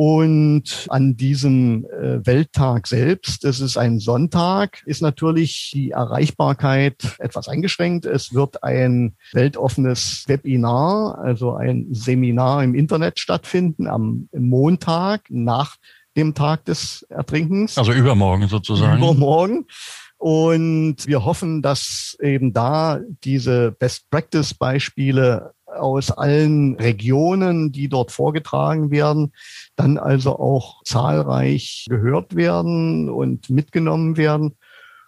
[0.00, 7.48] Und an diesem äh, Welttag selbst, das ist ein Sonntag, ist natürlich die Erreichbarkeit etwas
[7.48, 8.06] eingeschränkt.
[8.06, 15.74] Es wird ein weltoffenes Webinar, also ein Seminar im Internet stattfinden am Montag nach
[16.16, 17.76] dem Tag des Ertrinkens.
[17.76, 19.02] Also übermorgen sozusagen.
[19.02, 19.66] Übermorgen.
[20.16, 29.32] Und wir hoffen, dass eben da diese Best-Practice-Beispiele aus allen Regionen, die dort vorgetragen werden,
[29.76, 34.56] dann also auch zahlreich gehört werden und mitgenommen werden.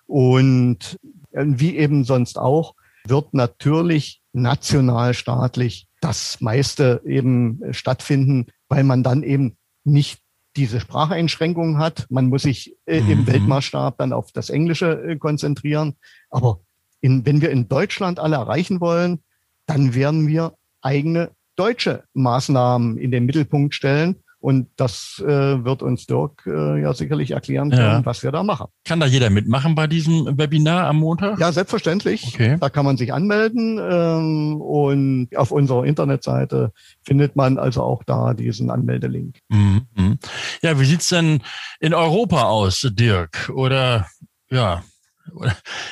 [0.07, 0.99] Und
[1.33, 2.75] wie eben sonst auch,
[3.07, 10.21] wird natürlich nationalstaatlich das meiste eben stattfinden, weil man dann eben nicht
[10.57, 12.07] diese Spracheinschränkungen hat.
[12.11, 13.11] Man muss sich äh, mhm.
[13.11, 15.97] im Weltmaßstab dann auf das Englische äh, konzentrieren.
[16.31, 16.61] Aber
[17.01, 19.23] in, wenn wir in Deutschland alle erreichen wollen,
[19.71, 24.17] dann werden wir eigene deutsche Maßnahmen in den Mittelpunkt stellen.
[24.43, 25.29] Und das äh,
[25.65, 28.07] wird uns Dirk äh, ja sicherlich erklären können, ja.
[28.07, 28.69] was wir da machen.
[28.87, 31.39] Kann da jeder mitmachen bei diesem Webinar am Montag?
[31.39, 32.27] Ja, selbstverständlich.
[32.27, 32.57] Okay.
[32.59, 38.33] Da kann man sich anmelden ähm, und auf unserer Internetseite findet man also auch da
[38.33, 39.41] diesen Anmeldelink.
[39.51, 39.83] Mhm.
[39.95, 40.19] mhm.
[40.63, 41.43] Ja, wie sieht's denn
[41.79, 43.51] in Europa aus, Dirk?
[43.55, 44.07] Oder
[44.51, 44.83] ja,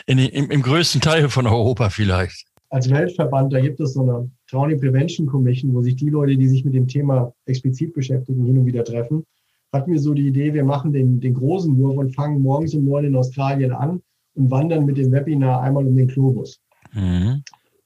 [0.06, 2.47] in, im, im größten Teil von Europa vielleicht?
[2.70, 6.48] Als Weltverband, da gibt es so eine Drowning Prevention Commission, wo sich die Leute, die
[6.48, 9.24] sich mit dem Thema explizit beschäftigen, hin und wieder treffen.
[9.72, 12.84] Hatten wir so die Idee, wir machen den, den großen Wurf und fangen morgens um
[12.84, 14.02] neun in Australien an
[14.34, 16.60] und wandern mit dem Webinar einmal um den Globus.
[16.92, 17.42] Mhm.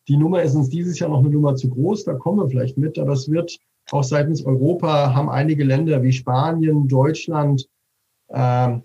[0.09, 2.77] Die Nummer ist uns dieses Jahr noch eine Nummer zu groß, da kommen wir vielleicht
[2.77, 3.57] mit, aber es wird
[3.90, 7.68] auch seitens Europa haben einige Länder wie Spanien, Deutschland,
[8.29, 8.79] äh,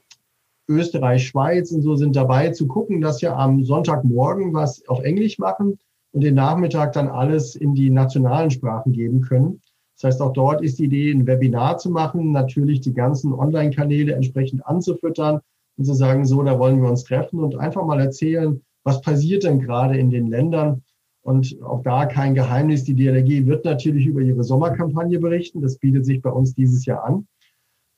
[0.68, 5.40] Österreich, Schweiz und so sind dabei zu gucken, dass wir am Sonntagmorgen was auf Englisch
[5.40, 5.80] machen
[6.12, 9.62] und den Nachmittag dann alles in die nationalen Sprachen geben können.
[9.96, 14.14] Das heißt, auch dort ist die Idee, ein Webinar zu machen, natürlich die ganzen Online-Kanäle
[14.14, 15.40] entsprechend anzufüttern
[15.78, 19.44] und zu sagen, so, da wollen wir uns treffen und einfach mal erzählen, was passiert
[19.44, 20.84] denn gerade in den Ländern.
[21.24, 25.62] Und auch da kein Geheimnis, die DLRG wird natürlich über ihre Sommerkampagne berichten.
[25.62, 27.28] Das bietet sich bei uns dieses Jahr an.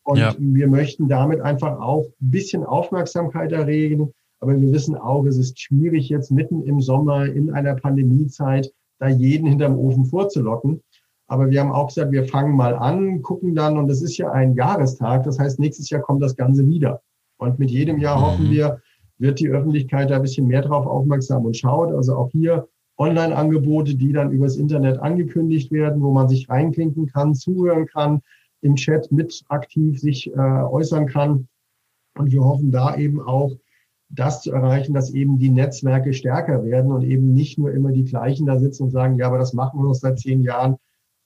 [0.04, 0.34] Und ja.
[0.40, 5.60] wir möchten damit einfach auch ein bisschen Aufmerksamkeit erregen, aber wir wissen auch, es ist
[5.60, 10.82] schwierig jetzt mitten im Sommer in einer Pandemiezeit da jeden hinterm Ofen vorzulocken.
[11.28, 14.32] Aber wir haben auch gesagt, wir fangen mal an, gucken dann, und das ist ja
[14.32, 15.24] ein Jahrestag.
[15.24, 17.02] Das heißt, nächstes Jahr kommt das Ganze wieder.
[17.38, 18.52] Und mit jedem Jahr hoffen mhm.
[18.52, 18.82] wir,
[19.20, 21.94] wird die Öffentlichkeit da ein bisschen mehr drauf aufmerksam und schaut.
[21.94, 27.36] Also auch hier Online-Angebote, die dann übers Internet angekündigt werden, wo man sich reinklinken kann,
[27.36, 28.22] zuhören kann,
[28.62, 31.48] im Chat mit aktiv sich äh, äußern kann.
[32.18, 33.52] Und wir hoffen da eben auch,
[34.10, 38.06] das zu erreichen, dass eben die Netzwerke stärker werden und eben nicht nur immer die
[38.06, 40.78] gleichen da sitzen und sagen, ja, aber das machen wir noch seit zehn Jahren.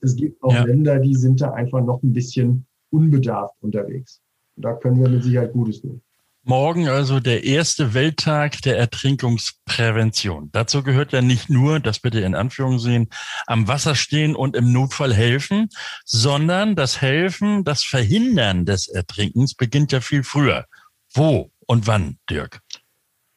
[0.02, 0.66] Es gibt auch ja.
[0.66, 4.22] Länder, die sind da einfach noch ein bisschen unbedarft unterwegs.
[4.56, 6.02] Und da können wir mit Sicherheit Gutes tun.
[6.46, 10.50] Morgen also der erste Welttag der Ertrinkungsprävention.
[10.52, 13.08] Dazu gehört ja nicht nur, das bitte in Anführung sehen,
[13.48, 15.70] am Wasser stehen und im Notfall helfen,
[16.04, 20.66] sondern das Helfen, das Verhindern des Ertrinkens beginnt ja viel früher.
[21.14, 22.60] Wo und wann, Dirk?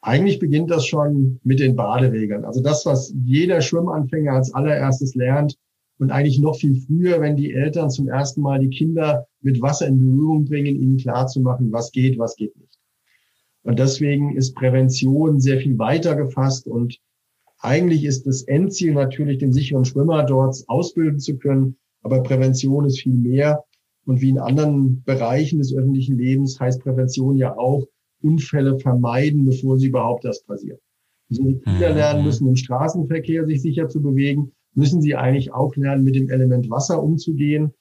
[0.07, 2.45] Eigentlich beginnt das schon mit den Baderegeln.
[2.45, 5.57] Also das, was jeder Schwimmanfänger als allererstes lernt
[5.99, 9.89] und eigentlich noch viel früher, wenn die Eltern zum ersten Mal die Kinder mit Wasser
[9.89, 12.79] in Berührung bringen, ihnen klarzumachen, was geht, was geht nicht.
[13.65, 17.01] Und deswegen ist Prävention sehr viel weiter gefasst und
[17.59, 21.79] eigentlich ist das Endziel natürlich, den sicheren Schwimmer dort ausbilden zu können.
[22.03, 23.65] Aber Prävention ist viel mehr.
[24.05, 27.89] Und wie in anderen Bereichen des öffentlichen Lebens heißt Prävention ja auch,
[28.27, 30.79] Unfälle vermeiden, bevor sie überhaupt erst passieren.
[31.29, 31.97] So wie Kinder mhm.
[31.97, 36.29] lernen müssen, im Straßenverkehr sich sicher zu bewegen, müssen sie eigentlich auch lernen, mit dem
[36.29, 37.73] Element Wasser umzugehen,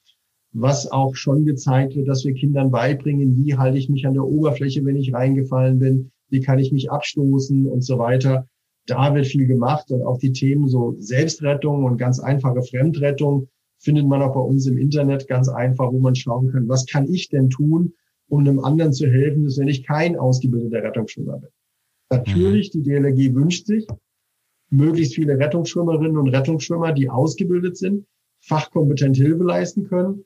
[0.52, 4.24] was auch schon gezeigt wird, dass wir Kindern beibringen, wie halte ich mich an der
[4.24, 8.48] Oberfläche, wenn ich reingefallen bin, wie kann ich mich abstoßen und so weiter.
[8.86, 14.06] Da wird viel gemacht und auch die Themen so Selbstrettung und ganz einfache Fremdrettung findet
[14.06, 17.28] man auch bei uns im Internet ganz einfach, wo man schauen kann, was kann ich
[17.28, 17.92] denn tun,
[18.28, 21.50] um einem anderen zu helfen, dass wenn ich kein ausgebildeter Rettungsschwimmer bin.
[22.10, 23.86] Natürlich, die DLRG wünscht sich
[24.70, 28.06] möglichst viele Rettungsschwimmerinnen und Rettungsschwimmer, die ausgebildet sind,
[28.40, 30.24] fachkompetent Hilfe leisten können.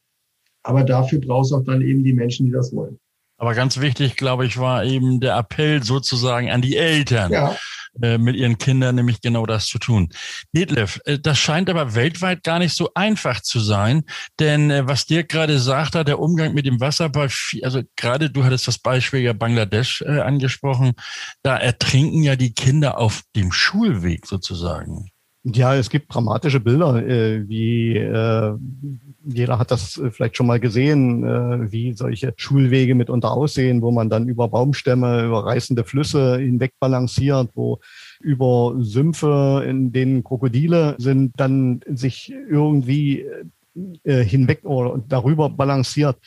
[0.62, 2.98] Aber dafür brauchst du auch dann eben die Menschen, die das wollen.
[3.38, 7.32] Aber ganz wichtig, glaube ich, war eben der Appell sozusagen an die Eltern.
[7.32, 7.56] Ja.
[8.00, 10.10] Äh, mit ihren Kindern nämlich genau das zu tun.
[10.52, 14.04] Detlef, äh, das scheint aber weltweit gar nicht so einfach zu sein,
[14.38, 17.28] denn äh, was dir gerade sagt, der Umgang mit dem Wasser bei,
[17.62, 20.92] also gerade du hattest das Beispiel ja Bangladesch angesprochen,
[21.42, 25.10] da ertrinken ja die Kinder auf dem Schulweg sozusagen.
[25.42, 28.52] Ja, es gibt dramatische Bilder, äh, wie äh,
[29.24, 33.90] jeder hat das äh, vielleicht schon mal gesehen, äh, wie solche Schulwege mitunter aussehen, wo
[33.90, 37.80] man dann über Baumstämme, über reißende Flüsse hinweg balanciert, wo
[38.20, 43.24] über Sümpfe, in denen Krokodile sind, dann sich irgendwie
[44.04, 46.18] äh, hinweg oder darüber balanciert.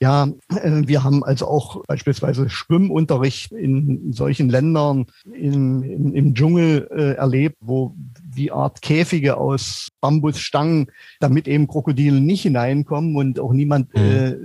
[0.00, 6.88] Ja, äh, wir haben also auch beispielsweise Schwimmunterricht in solchen Ländern in, in, im Dschungel
[6.90, 7.94] äh, erlebt, wo
[8.30, 14.00] wie Art Käfige aus Bambusstangen, damit eben Krokodile nicht hineinkommen und auch niemand mhm.
[14.02, 14.36] äh,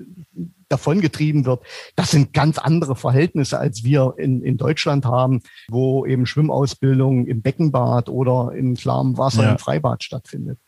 [0.72, 1.64] davongetrieben wird.
[1.96, 7.42] Das sind ganz andere Verhältnisse, als wir in, in Deutschland haben, wo eben Schwimmausbildung im
[7.42, 9.52] Beckenbad oder im klarem Wasser ja.
[9.52, 10.60] im Freibad stattfindet.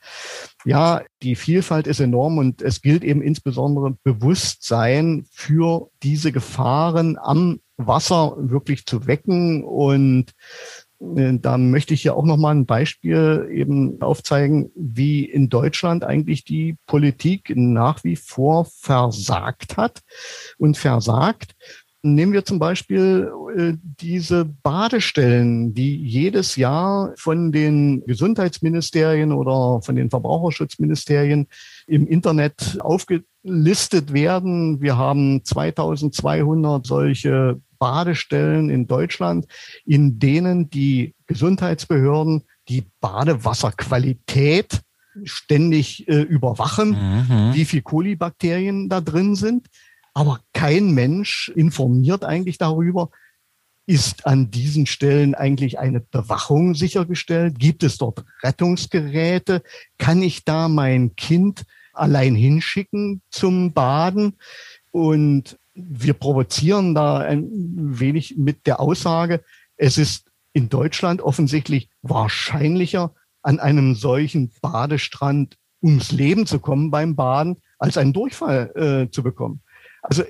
[0.65, 7.59] Ja, die Vielfalt ist enorm und es gilt eben insbesondere Bewusstsein für diese Gefahren am
[7.77, 10.31] Wasser wirklich zu wecken und
[11.05, 16.77] da möchte ich ja auch nochmal ein Beispiel eben aufzeigen, wie in Deutschland eigentlich die
[16.87, 20.01] Politik nach wie vor versagt hat
[20.57, 21.55] und versagt.
[22.03, 29.95] Nehmen wir zum Beispiel äh, diese Badestellen, die jedes Jahr von den Gesundheitsministerien oder von
[29.95, 31.47] den Verbraucherschutzministerien
[31.87, 34.81] im Internet aufgelistet werden.
[34.81, 39.45] Wir haben 2200 solche Badestellen in Deutschland,
[39.85, 44.79] in denen die Gesundheitsbehörden die Badewasserqualität
[45.25, 47.53] ständig äh, überwachen, mhm.
[47.53, 49.67] wie viel Kolibakterien da drin sind.
[50.13, 53.09] Aber kein Mensch informiert eigentlich darüber,
[53.85, 57.59] ist an diesen Stellen eigentlich eine Bewachung sichergestellt?
[57.59, 59.61] Gibt es dort Rettungsgeräte?
[59.97, 64.37] Kann ich da mein Kind allein hinschicken zum Baden?
[64.91, 67.49] Und wir provozieren da ein
[67.99, 69.43] wenig mit der Aussage,
[69.75, 77.15] es ist in Deutschland offensichtlich wahrscheinlicher, an einem solchen Badestrand ums Leben zu kommen beim
[77.15, 79.61] Baden, als einen Durchfall äh, zu bekommen.
[80.01, 80.23] Also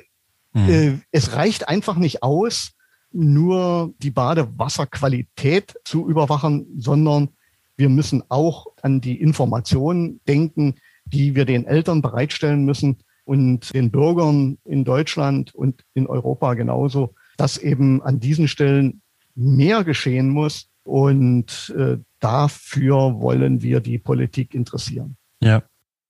[0.53, 0.69] hm.
[0.69, 2.71] äh, es reicht einfach nicht aus,
[3.11, 7.29] nur die Badewasserqualität zu überwachen, sondern
[7.77, 10.75] wir müssen auch an die Informationen denken,
[11.05, 17.15] die wir den Eltern bereitstellen müssen, und den Bürgern in Deutschland und in Europa genauso,
[17.37, 19.01] dass eben an diesen Stellen
[19.35, 20.67] mehr geschehen muss.
[20.83, 25.15] Und äh, dafür wollen wir die Politik interessieren.
[25.39, 25.63] Ja.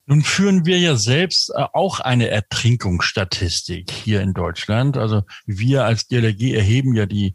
[0.06, 4.98] Nun führen wir ja selbst äh, auch eine Ertrinkungsstatistik hier in Deutschland.
[4.98, 7.34] Also wir als DLRG erheben ja die,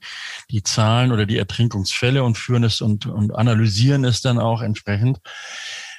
[0.51, 5.19] die Zahlen oder die Ertrinkungsfälle und führen es und, und analysieren es dann auch entsprechend.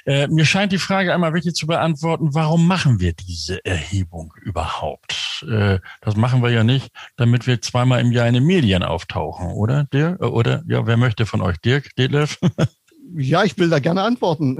[0.05, 5.45] Äh, mir scheint die Frage einmal wichtig zu beantworten, warum machen wir diese Erhebung überhaupt?
[5.49, 9.51] Äh, das machen wir ja nicht, damit wir zweimal im Jahr in den Medien auftauchen,
[9.51, 9.85] oder?
[9.85, 10.21] Dirk?
[10.21, 11.57] Äh, oder ja, wer möchte von euch?
[11.57, 12.39] Dirk, Detlef?
[13.13, 14.57] Ja, ich will da gerne antworten.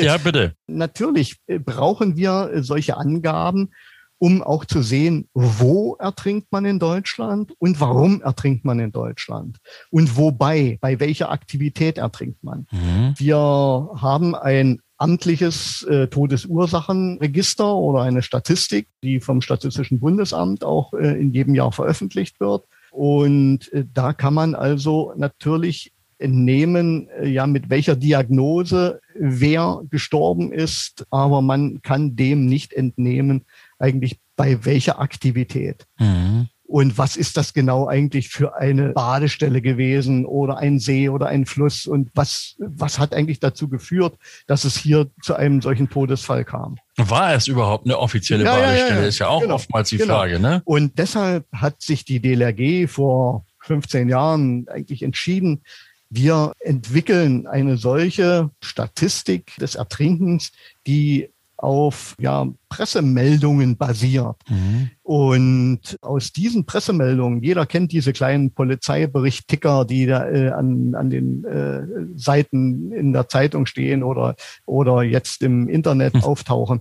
[0.00, 0.54] Ja, bitte.
[0.66, 3.72] Natürlich äh, brauchen wir solche Angaben,
[4.20, 9.56] um auch zu sehen, wo ertrinkt man in Deutschland und warum ertrinkt man in Deutschland
[9.90, 12.66] und wobei, bei welcher Aktivität ertrinkt man.
[12.70, 13.14] Mhm.
[13.16, 21.18] Wir haben ein amtliches äh, Todesursachenregister oder eine Statistik, die vom Statistischen Bundesamt auch äh,
[21.18, 22.64] in jedem Jahr veröffentlicht wird.
[22.90, 30.52] Und äh, da kann man also natürlich entnehmen, äh, ja, mit welcher Diagnose wer gestorben
[30.52, 33.46] ist, aber man kann dem nicht entnehmen,
[33.80, 35.86] eigentlich bei welcher Aktivität.
[35.98, 36.48] Mhm.
[36.70, 41.44] Und was ist das genau eigentlich für eine Badestelle gewesen oder ein See oder ein
[41.44, 41.84] Fluss?
[41.84, 44.14] Und was, was hat eigentlich dazu geführt,
[44.46, 46.76] dass es hier zu einem solchen Todesfall kam?
[46.96, 48.88] War es überhaupt eine offizielle ja, Badestelle?
[48.88, 50.14] Ja, ja, ist ja auch genau, oftmals die genau.
[50.14, 50.62] Frage, ne?
[50.64, 55.62] Und deshalb hat sich die DLRG vor 15 Jahren eigentlich entschieden,
[56.08, 60.52] wir entwickeln eine solche Statistik des Ertrinkens,
[60.86, 61.30] die
[61.62, 64.36] auf ja, Pressemeldungen basiert.
[64.48, 64.90] Mhm.
[65.02, 71.44] Und aus diesen Pressemeldungen, jeder kennt diese kleinen Polizeibericht-Ticker, die da äh, an, an den
[71.44, 71.82] äh,
[72.16, 76.24] Seiten in der Zeitung stehen oder, oder jetzt im Internet mhm.
[76.24, 76.80] auftauchen.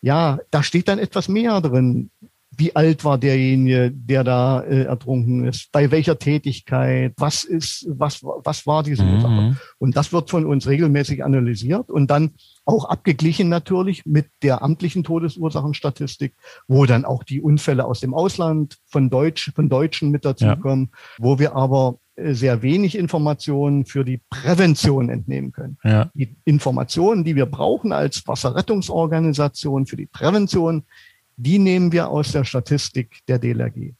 [0.00, 2.10] Ja, da steht dann etwas mehr drin
[2.56, 8.22] wie alt war derjenige, der da äh, ertrunken ist, bei welcher Tätigkeit, was ist, was,
[8.22, 9.14] was war diese mhm.
[9.14, 9.56] Ursache.
[9.78, 12.32] Und das wird von uns regelmäßig analysiert und dann
[12.64, 16.34] auch abgeglichen natürlich mit der amtlichen Todesursachenstatistik,
[16.66, 21.24] wo dann auch die Unfälle aus dem Ausland von Deutsch, von Deutschen mit dazukommen, ja.
[21.24, 25.78] wo wir aber äh, sehr wenig Informationen für die Prävention entnehmen können.
[25.84, 26.10] Ja.
[26.14, 30.84] Die Informationen, die wir brauchen als Wasserrettungsorganisation für die Prävention,
[31.38, 33.94] die nehmen wir aus der Statistik der DLRG.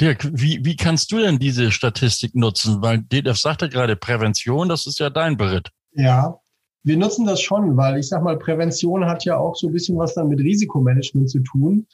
[0.00, 2.82] Dirk, wie, wie kannst du denn diese Statistik nutzen?
[2.82, 5.70] Weil DLF sagte gerade Prävention, das ist ja dein Beritt.
[5.92, 6.38] Ja,
[6.82, 9.96] Wir nutzen das schon, weil ich sag mal, Prävention hat ja auch so ein bisschen
[9.96, 11.86] was dann mit Risikomanagement zu tun.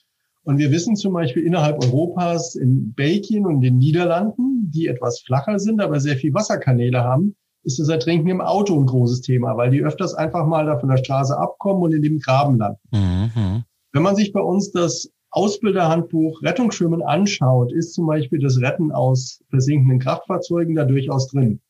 [0.42, 5.58] Und wir wissen zum Beispiel innerhalb Europas, in Belgien und den Niederlanden, die etwas flacher
[5.58, 9.70] sind, aber sehr viel Wasserkanäle haben, ist das Ertrinken im Auto ein großes Thema, weil
[9.70, 12.80] die öfters einfach mal da von der Straße abkommen und in dem Graben landen.
[12.90, 13.64] Mhm.
[13.92, 19.42] Wenn man sich bei uns das Ausbilderhandbuch Rettungsschwimmen anschaut, ist zum Beispiel das Retten aus
[19.48, 21.60] versinkenden Kraftfahrzeugen da durchaus drin.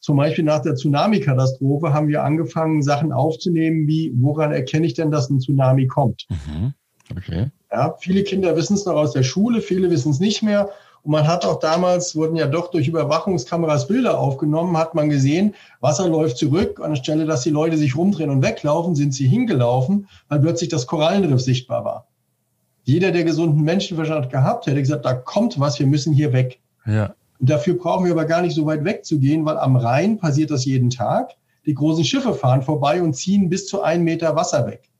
[0.00, 5.10] Zum Beispiel nach der Tsunami-Katastrophe haben wir angefangen, Sachen aufzunehmen, wie woran erkenne ich denn,
[5.10, 6.26] dass ein Tsunami kommt?
[6.28, 6.74] Mhm.
[7.16, 7.50] Okay.
[7.70, 10.68] Ja, viele Kinder wissen es noch aus der Schule, viele wissen es nicht mehr.
[11.04, 15.54] Und man hat auch damals, wurden ja doch durch Überwachungskameras Bilder aufgenommen, hat man gesehen,
[15.80, 16.80] Wasser läuft zurück.
[16.82, 21.42] Anstelle, dass die Leute sich rumdrehen und weglaufen, sind sie hingelaufen, weil plötzlich das Korallenriff
[21.42, 22.06] sichtbar war.
[22.84, 26.60] Jeder, der gesunden Menschenverstand gehabt hätte, gesagt, da kommt was, wir müssen hier weg.
[26.86, 27.14] Ja.
[27.38, 30.64] Und dafür brauchen wir aber gar nicht so weit wegzugehen, weil am Rhein passiert das
[30.64, 31.32] jeden Tag.
[31.66, 34.90] Die großen Schiffe fahren vorbei und ziehen bis zu einen Meter Wasser weg.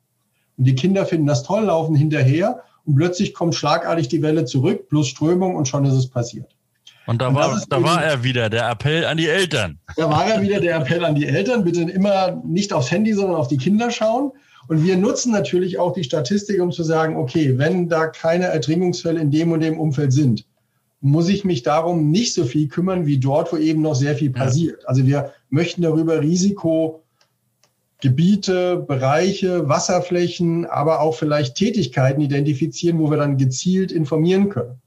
[0.59, 4.89] Und die Kinder finden das toll, laufen hinterher und plötzlich kommt schlagartig die Welle zurück,
[4.89, 6.55] plus Strömung und schon ist es passiert.
[7.07, 9.79] Und da, und war, da war er wieder, der Appell an die Eltern.
[9.97, 11.65] Da war er wieder, der Appell an die Eltern.
[11.65, 14.33] Bitte immer nicht aufs Handy, sondern auf die Kinder schauen.
[14.69, 19.21] Und wir nutzen natürlich auch die Statistik, um zu sagen, okay, wenn da keine Ertrinkungsfälle
[19.21, 20.47] in dem und dem Umfeld sind,
[21.03, 24.31] muss ich mich darum nicht so viel kümmern wie dort, wo eben noch sehr viel
[24.31, 24.89] passiert.
[24.89, 27.04] Also wir möchten darüber Risiko
[28.05, 34.83] Gebiete, Bereiche, Wasserflächen, aber auch vielleicht Tätigkeiten identifizieren, wo wir dann gezielt informieren können.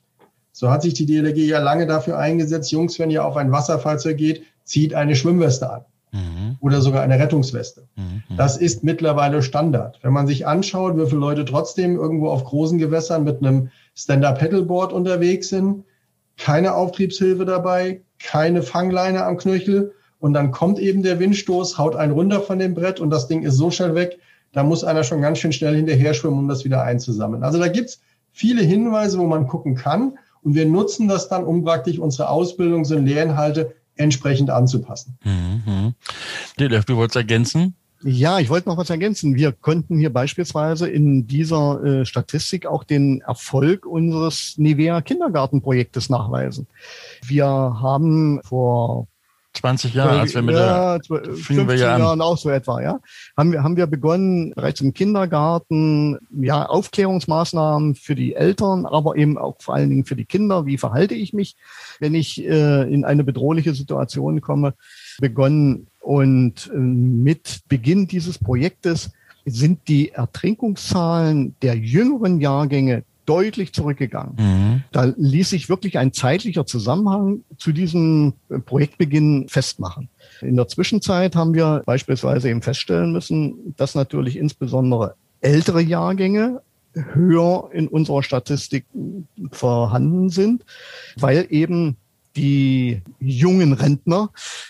[0.52, 4.18] So hat sich die DLRG ja lange dafür eingesetzt, Jungs, wenn ihr auf ein Wasserfahrzeug
[4.18, 6.58] geht, zieht eine Schwimmweste an mhm.
[6.60, 7.88] oder sogar eine Rettungsweste.
[7.96, 8.22] Mhm.
[8.38, 9.98] Das ist mittlerweile Standard.
[10.04, 14.94] Wenn man sich anschaut, wie viele Leute trotzdem irgendwo auf großen Gewässern mit einem Stand-Up-Paddleboard
[14.94, 15.86] unterwegs sind,
[16.38, 22.14] keine Auftriebshilfe dabei, keine Fangleine am Knöchel und dann kommt eben der Windstoß, haut einen
[22.14, 24.20] runter von dem Brett und das Ding ist so schnell weg,
[24.54, 27.44] da muss einer schon ganz schön schnell hinterher schwimmen, um das wieder einzusammeln.
[27.44, 28.02] Also da gibt's
[28.32, 32.94] viele Hinweise, wo man gucken kann und wir nutzen das dann, um praktisch unsere Ausbildungs-
[32.94, 35.18] und Lehrinhalte entsprechend anzupassen.
[35.24, 35.94] Mhm.
[36.58, 37.76] du wolltest ergänzen?
[38.04, 39.36] Ja, ich wollte noch was ergänzen.
[39.36, 46.68] Wir konnten hier beispielsweise in dieser äh, Statistik auch den Erfolg unseres Nivea Kindergartenprojektes nachweisen.
[47.26, 49.08] Wir haben vor
[49.58, 51.98] 20 Jahre, als wir mit ja, der, 15 wir ja.
[51.98, 53.00] Jahren auch so etwa, ja.
[53.36, 59.38] Haben wir, haben wir begonnen, bereits im Kindergarten, ja, Aufklärungsmaßnahmen für die Eltern, aber eben
[59.38, 60.66] auch vor allen Dingen für die Kinder.
[60.66, 61.56] Wie verhalte ich mich,
[62.00, 64.74] wenn ich äh, in eine bedrohliche Situation komme?
[65.20, 69.12] Begonnen und äh, mit Beginn dieses Projektes
[69.46, 74.36] sind die Ertrinkungszahlen der jüngeren Jahrgänge deutlich zurückgegangen.
[74.40, 74.84] Mhm.
[74.92, 80.10] Da ließ sich wirklich ein zeitlicher Zusammenhang zu diesem äh, Projektbeginn festmachen.
[80.42, 86.62] In der Zwischenzeit haben wir beispielsweise eben feststellen müssen, dass natürlich insbesondere ältere Jahrgänge
[86.94, 88.86] höher in unserer Statistik
[89.52, 90.64] vorhanden sind,
[91.18, 91.98] weil eben
[92.38, 94.30] die jungen Rentner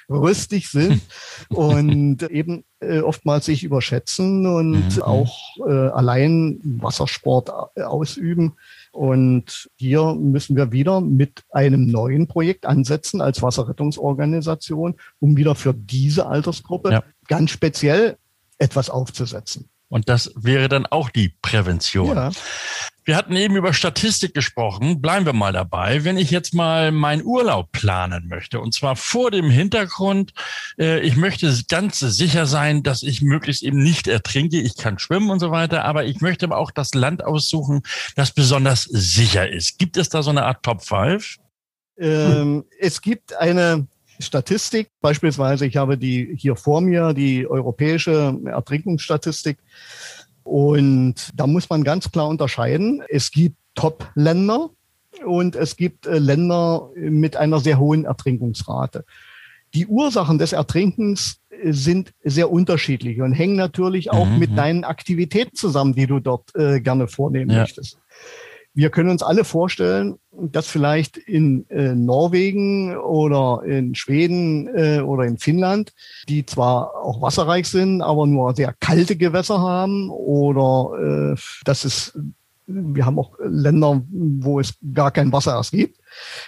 [0.10, 1.02] rüstig sind
[1.50, 5.02] und eben äh, oftmals sich überschätzen und mhm.
[5.02, 5.38] auch
[5.68, 8.54] äh, allein Wassersport ausüben.
[8.92, 15.74] Und hier müssen wir wieder mit einem neuen Projekt ansetzen als Wasserrettungsorganisation, um wieder für
[15.74, 17.04] diese Altersgruppe ja.
[17.28, 18.18] ganz speziell
[18.58, 19.70] etwas aufzusetzen.
[19.90, 22.16] Und das wäre dann auch die Prävention.
[22.16, 22.32] Ja.
[23.08, 25.02] Wir hatten eben über Statistik gesprochen.
[25.02, 26.04] Bleiben wir mal dabei.
[26.04, 30.34] Wenn ich jetzt mal meinen Urlaub planen möchte, und zwar vor dem Hintergrund,
[30.78, 34.60] äh, ich möchte ganz sicher sein, dass ich möglichst eben nicht ertrinke.
[34.60, 37.82] Ich kann schwimmen und so weiter, aber ich möchte aber auch das Land aussuchen,
[38.18, 39.80] das besonders sicher ist.
[39.80, 41.38] Gibt es da so eine Art Top 5?
[42.00, 43.88] Ähm, es gibt eine
[44.20, 49.60] Statistik, beispielsweise, ich habe die hier vor mir, die europäische Ertrinkungsstatistik.
[50.48, 53.04] Und da muss man ganz klar unterscheiden.
[53.10, 54.70] Es gibt Top-Länder
[55.26, 59.04] und es gibt äh, Länder mit einer sehr hohen Ertrinkungsrate.
[59.74, 64.40] Die Ursachen des Ertrinkens äh, sind sehr unterschiedlich und hängen natürlich auch mhm.
[64.40, 67.62] mit deinen Aktivitäten zusammen, die du dort äh, gerne vornehmen ja.
[67.62, 68.00] möchtest
[68.78, 75.24] wir können uns alle vorstellen, dass vielleicht in äh, Norwegen oder in Schweden äh, oder
[75.24, 75.94] in Finnland,
[76.30, 82.20] die zwar auch wasserreich sind, aber nur sehr kalte Gewässer haben oder äh, dass es
[82.68, 85.98] wir haben auch Länder, wo es gar kein Wasser erst gibt,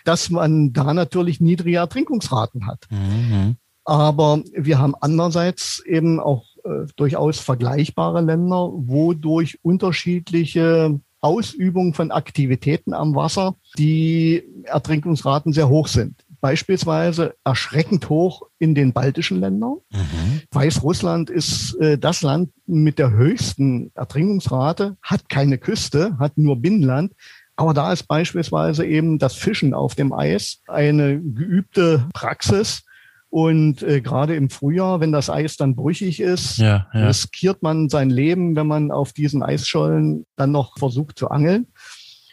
[0.04, 2.86] dass man da natürlich niedrige Ertrinkungsraten hat.
[2.92, 3.56] Mhm.
[3.86, 12.12] Aber wir haben andererseits eben auch äh, durchaus vergleichbare Länder, wo durch unterschiedliche Ausübung von
[12.12, 16.26] Aktivitäten am Wasser die Ertrinkungsraten sehr hoch sind.
[16.42, 19.78] beispielsweise erschreckend hoch in den baltischen Ländern.
[19.92, 20.42] Mhm.
[20.52, 27.14] Weißrussland ist äh, das Land mit der höchsten Ertrinkungsrate, hat keine Küste, hat nur Binnenland.
[27.56, 32.84] Aber da ist beispielsweise eben das Fischen auf dem Eis eine geübte Praxis.
[33.30, 37.08] Und äh, gerade im Frühjahr, wenn das Eis dann brüchig ist, ja, ja.
[37.08, 41.68] riskiert man sein Leben, wenn man auf diesen Eisschollen dann noch versucht zu angeln.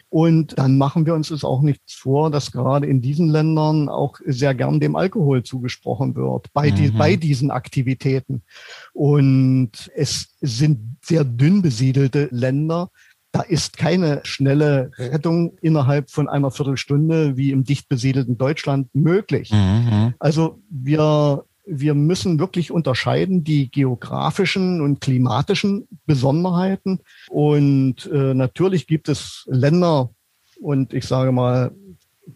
[0.09, 4.17] Und dann machen wir uns es auch nichts vor, dass gerade in diesen Ländern auch
[4.25, 6.97] sehr gern dem Alkohol zugesprochen wird bei, die, mhm.
[6.97, 8.43] bei diesen Aktivitäten.
[8.93, 12.89] Und es sind sehr dünn besiedelte Länder.
[13.31, 19.51] Da ist keine schnelle Rettung innerhalb von einer Viertelstunde wie im dicht besiedelten Deutschland möglich.
[19.51, 20.13] Mhm.
[20.19, 26.99] Also wir wir müssen wirklich unterscheiden die geografischen und klimatischen Besonderheiten.
[27.29, 30.09] Und äh, natürlich gibt es Länder
[30.61, 31.71] und ich sage mal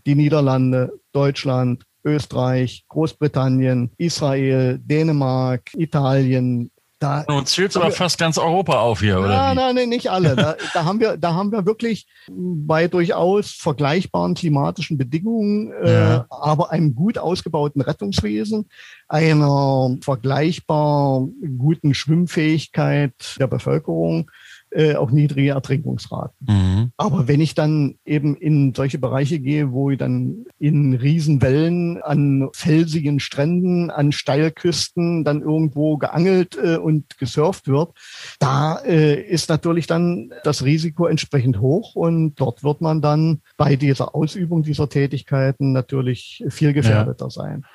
[0.06, 6.72] die Niederlande, Deutschland, Österreich, Großbritannien, Israel, Dänemark, Italien,
[7.02, 9.30] da, Nun zählt aber fast ganz Europa auf hier, oder?
[9.30, 10.36] Nein, nein, nein, nicht alle.
[10.36, 16.18] Da, da, haben wir, da haben wir wirklich bei durchaus vergleichbaren klimatischen Bedingungen, äh, ja.
[16.18, 18.70] äh, aber einem gut ausgebauten Rettungswesen,
[19.08, 21.28] einer vergleichbar
[21.58, 24.30] guten Schwimmfähigkeit der Bevölkerung
[24.72, 26.48] äh, auch niedrige Ertrinkungsraten.
[26.48, 26.92] Mhm.
[26.98, 32.50] Aber wenn ich dann eben in solche Bereiche gehe, wo ich dann in Riesenwellen an
[32.54, 37.92] felsigen Stränden, an Steilküsten dann irgendwo geangelt äh, und gesurft wird,
[38.40, 43.76] da äh, ist natürlich dann das Risiko entsprechend hoch und dort wird man dann bei
[43.76, 47.30] dieser Ausübung dieser Tätigkeiten natürlich viel gefährdeter ja.
[47.30, 47.66] sein.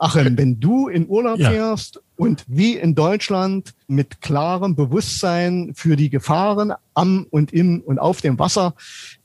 [0.00, 1.50] Achim, wenn du in Urlaub ja.
[1.50, 7.98] fährst und wie in Deutschland mit klarem Bewusstsein für die Gefahren am und im und
[7.98, 8.74] auf dem Wasser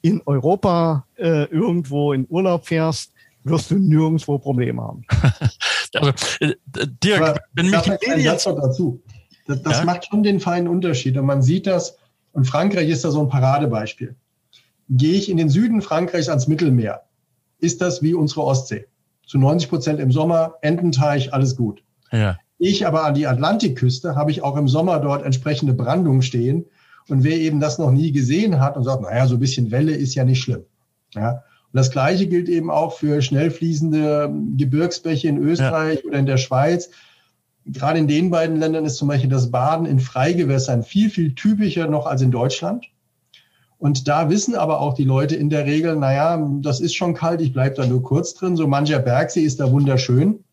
[0.01, 3.11] in Europa äh, irgendwo in Urlaub fährst,
[3.43, 5.05] wirst du nirgendwo Probleme haben.
[5.93, 6.53] also, äh,
[7.03, 9.01] Dirk, Aber wenn mich ein Satz noch dazu.
[9.47, 9.85] Das, das ja?
[9.85, 11.97] macht schon den feinen Unterschied und man sieht das.
[12.31, 14.15] Und Frankreich ist da so ein Paradebeispiel.
[14.89, 17.03] Gehe ich in den Süden Frankreichs ans Mittelmeer,
[17.59, 18.87] ist das wie unsere Ostsee
[19.25, 21.83] zu 90 Prozent im Sommer, Ententeich, alles gut.
[22.11, 22.37] Ja.
[22.57, 26.65] Ich aber an die Atlantikküste habe ich auch im Sommer dort entsprechende Brandungen stehen.
[27.07, 29.93] Und wer eben das noch nie gesehen hat und sagt, naja, so ein bisschen Welle
[29.93, 30.63] ist ja nicht schlimm.
[31.13, 31.31] Ja.
[31.31, 36.05] Und das Gleiche gilt eben auch für schnell fließende Gebirgsbäche in Österreich ja.
[36.05, 36.89] oder in der Schweiz.
[37.65, 41.87] Gerade in den beiden Ländern ist zum Beispiel das Baden in Freigewässern viel, viel typischer
[41.87, 42.85] noch als in Deutschland.
[43.77, 47.41] Und da wissen aber auch die Leute in der Regel, naja, das ist schon kalt,
[47.41, 48.55] ich bleibe da nur kurz drin.
[48.55, 50.44] So mancher Bergsee ist da wunderschön.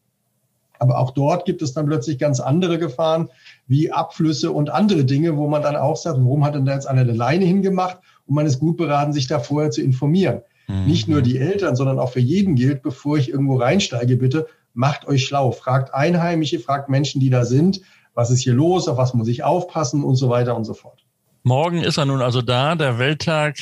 [0.83, 3.29] Aber auch dort gibt es dann plötzlich ganz andere Gefahren,
[3.69, 6.87] wie Abflüsse und andere Dinge, wo man dann auch sagt, warum hat denn da jetzt
[6.87, 7.99] einer eine Leine hingemacht?
[8.27, 10.41] Und man ist gut beraten, sich da vorher zu informieren.
[10.67, 10.87] Mhm.
[10.87, 15.07] Nicht nur die Eltern, sondern auch für jeden gilt, bevor ich irgendwo reinsteige, bitte, macht
[15.07, 15.53] euch schlau.
[15.53, 17.81] Fragt Einheimische, fragt Menschen, die da sind,
[18.15, 21.05] was ist hier los, auf was muss ich aufpassen und so weiter und so fort.
[21.45, 23.57] Morgen ist er nun also da, der Welttag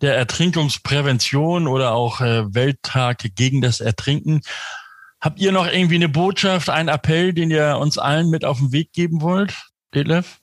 [0.00, 4.40] der Ertrinkungsprävention oder auch äh, Welttag gegen das Ertrinken.
[5.26, 8.70] Habt ihr noch irgendwie eine Botschaft, einen Appell, den ihr uns allen mit auf den
[8.70, 10.38] Weg geben wollt, Detlef?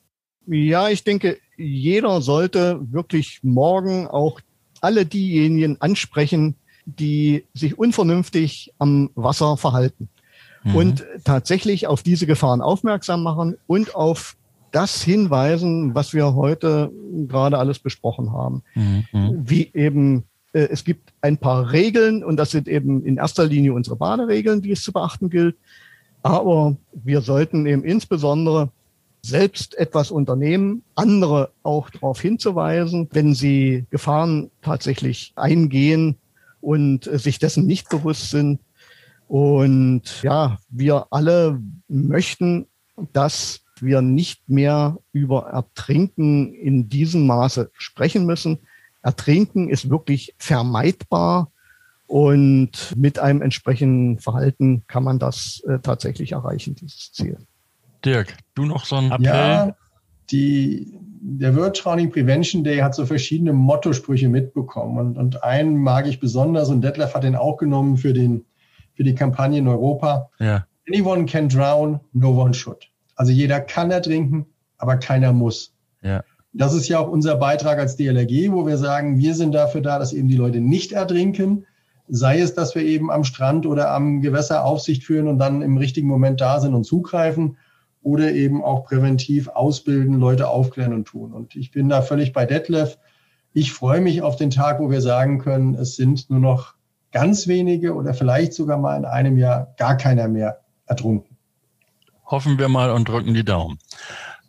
[0.45, 4.41] Ja, ich denke, jeder sollte wirklich morgen auch
[4.81, 6.55] alle diejenigen ansprechen,
[6.85, 10.09] die sich unvernünftig am Wasser verhalten.
[10.65, 10.75] Mhm.
[10.75, 14.35] Und tatsächlich auf diese Gefahren aufmerksam machen und auf
[14.73, 16.91] das hinweisen, was wir heute
[17.29, 18.63] gerade alles besprochen haben.
[18.75, 19.05] Mhm.
[19.45, 23.95] Wie eben, es gibt ein paar Regeln und das sind eben in erster Linie unsere
[23.95, 25.57] Baderegeln, die es zu beachten gilt.
[26.21, 28.69] Aber wir sollten eben insbesondere
[29.25, 36.17] selbst etwas unternehmen, andere auch darauf hinzuweisen, wenn sie Gefahren tatsächlich eingehen
[36.61, 38.59] und sich dessen nicht bewusst sind.
[39.27, 42.67] Und ja, wir alle möchten,
[43.13, 48.59] dass wir nicht mehr über Ertrinken in diesem Maße sprechen müssen.
[49.03, 51.51] Ertrinken ist wirklich vermeidbar
[52.07, 57.37] und mit einem entsprechenden Verhalten kann man das äh, tatsächlich erreichen, dieses Ziel.
[58.03, 59.25] Dirk, du noch so ein Appell?
[59.25, 59.75] Ja,
[60.31, 66.07] die, der World Drowning Prevention Day hat so verschiedene Motto-Sprüche mitbekommen und, und einen mag
[66.07, 68.45] ich besonders und Detlef hat den auch genommen für, den,
[68.95, 70.29] für die Kampagne in Europa.
[70.39, 70.65] Ja.
[70.87, 72.89] Anyone can drown, no one should.
[73.15, 74.45] Also jeder kann ertrinken,
[74.77, 75.73] aber keiner muss.
[76.01, 76.23] Ja.
[76.53, 79.97] Das ist ja auch unser Beitrag als DLRG, wo wir sagen, wir sind dafür da,
[79.97, 81.65] dass eben die Leute nicht ertrinken.
[82.07, 85.77] Sei es, dass wir eben am Strand oder am Gewässer Aufsicht führen und dann im
[85.77, 87.57] richtigen Moment da sind und zugreifen
[88.03, 91.33] oder eben auch präventiv ausbilden, Leute aufklären und tun.
[91.33, 92.99] Und ich bin da völlig bei Detlef.
[93.53, 96.75] Ich freue mich auf den Tag, wo wir sagen können, es sind nur noch
[97.11, 101.37] ganz wenige oder vielleicht sogar mal in einem Jahr gar keiner mehr ertrunken.
[102.25, 103.79] Hoffen wir mal und drücken die Daumen.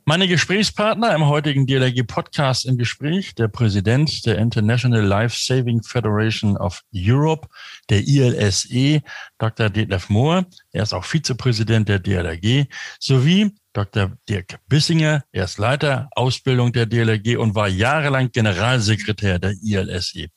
[0.07, 6.59] Meine Gesprächspartner im heutigen DLRG Podcast im Gespräch, der Präsident der International Life Saving Federation
[6.59, 7.49] of Europe,
[7.89, 9.01] der ILSE,
[9.39, 9.71] Dr.
[9.71, 10.45] Detlef Mohr.
[10.73, 12.67] Er ist auch Vizepräsident der DLRG,
[13.01, 14.17] sowie Dr.
[14.29, 15.25] Dirk Bissinger.
[15.33, 20.29] Er ist Leiter Ausbildung der DLRG und war jahrelang Generalsekretär der ILSE.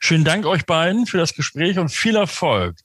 [0.00, 2.78] Schönen Dank euch beiden für das Gespräch und viel Erfolg,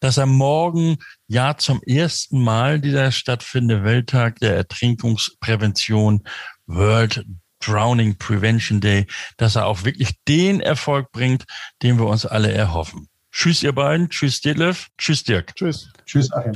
[0.00, 6.22] dass er morgen ja zum ersten Mal dieser stattfindende Welttag der Ertrinkungsprävention
[6.66, 7.24] World
[7.60, 9.06] Drowning Prevention Day,
[9.38, 11.44] dass er auch wirklich den Erfolg bringt,
[11.82, 13.08] den wir uns alle erhoffen.
[13.32, 14.10] Tschüss, ihr beiden.
[14.10, 14.88] Tschüss, Detlef.
[14.98, 15.56] Tschüss, Dirk.
[15.56, 15.90] Tschüss.
[16.04, 16.52] Tschüss, Achim.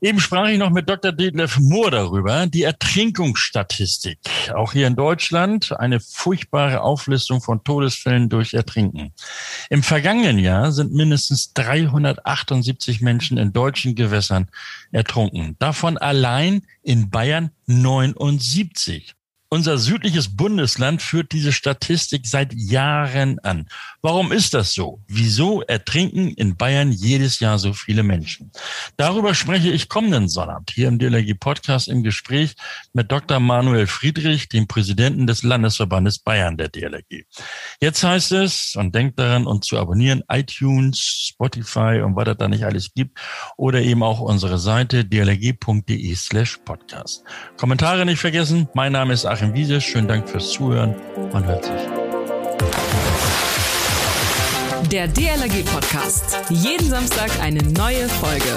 [0.00, 1.10] Eben sprach ich noch mit Dr.
[1.10, 4.18] Detlef Mohr darüber, die Ertrinkungsstatistik.
[4.54, 9.12] Auch hier in Deutschland eine furchtbare Auflistung von Todesfällen durch Ertrinken.
[9.70, 14.48] Im vergangenen Jahr sind mindestens 378 Menschen in deutschen Gewässern
[14.92, 15.56] ertrunken.
[15.58, 19.14] Davon allein in Bayern 79.
[19.48, 23.68] Unser südliches Bundesland führt diese Statistik seit Jahren an.
[24.02, 25.00] Warum ist das so?
[25.06, 28.50] Wieso ertrinken in Bayern jedes Jahr so viele Menschen?
[28.96, 32.56] Darüber spreche ich kommenden Sonnabend hier im DLRG Podcast im Gespräch
[32.92, 33.38] mit Dr.
[33.38, 37.22] Manuel Friedrich, dem Präsidenten des Landesverbandes Bayern der DLRG.
[37.80, 42.48] Jetzt heißt es, und denkt daran, uns zu abonnieren, iTunes, Spotify und was es da
[42.48, 43.16] nicht alles gibt,
[43.56, 47.22] oder eben auch unsere Seite dlrg.de slash podcast.
[47.56, 48.68] Kommentare nicht vergessen.
[48.74, 49.82] Mein Name ist Achim Wiese.
[49.82, 50.94] Schönen Dank fürs Zuhören.
[51.30, 51.74] Man hört sich.
[54.90, 56.38] Der DLRG Podcast.
[56.48, 58.56] Jeden Samstag eine neue Folge.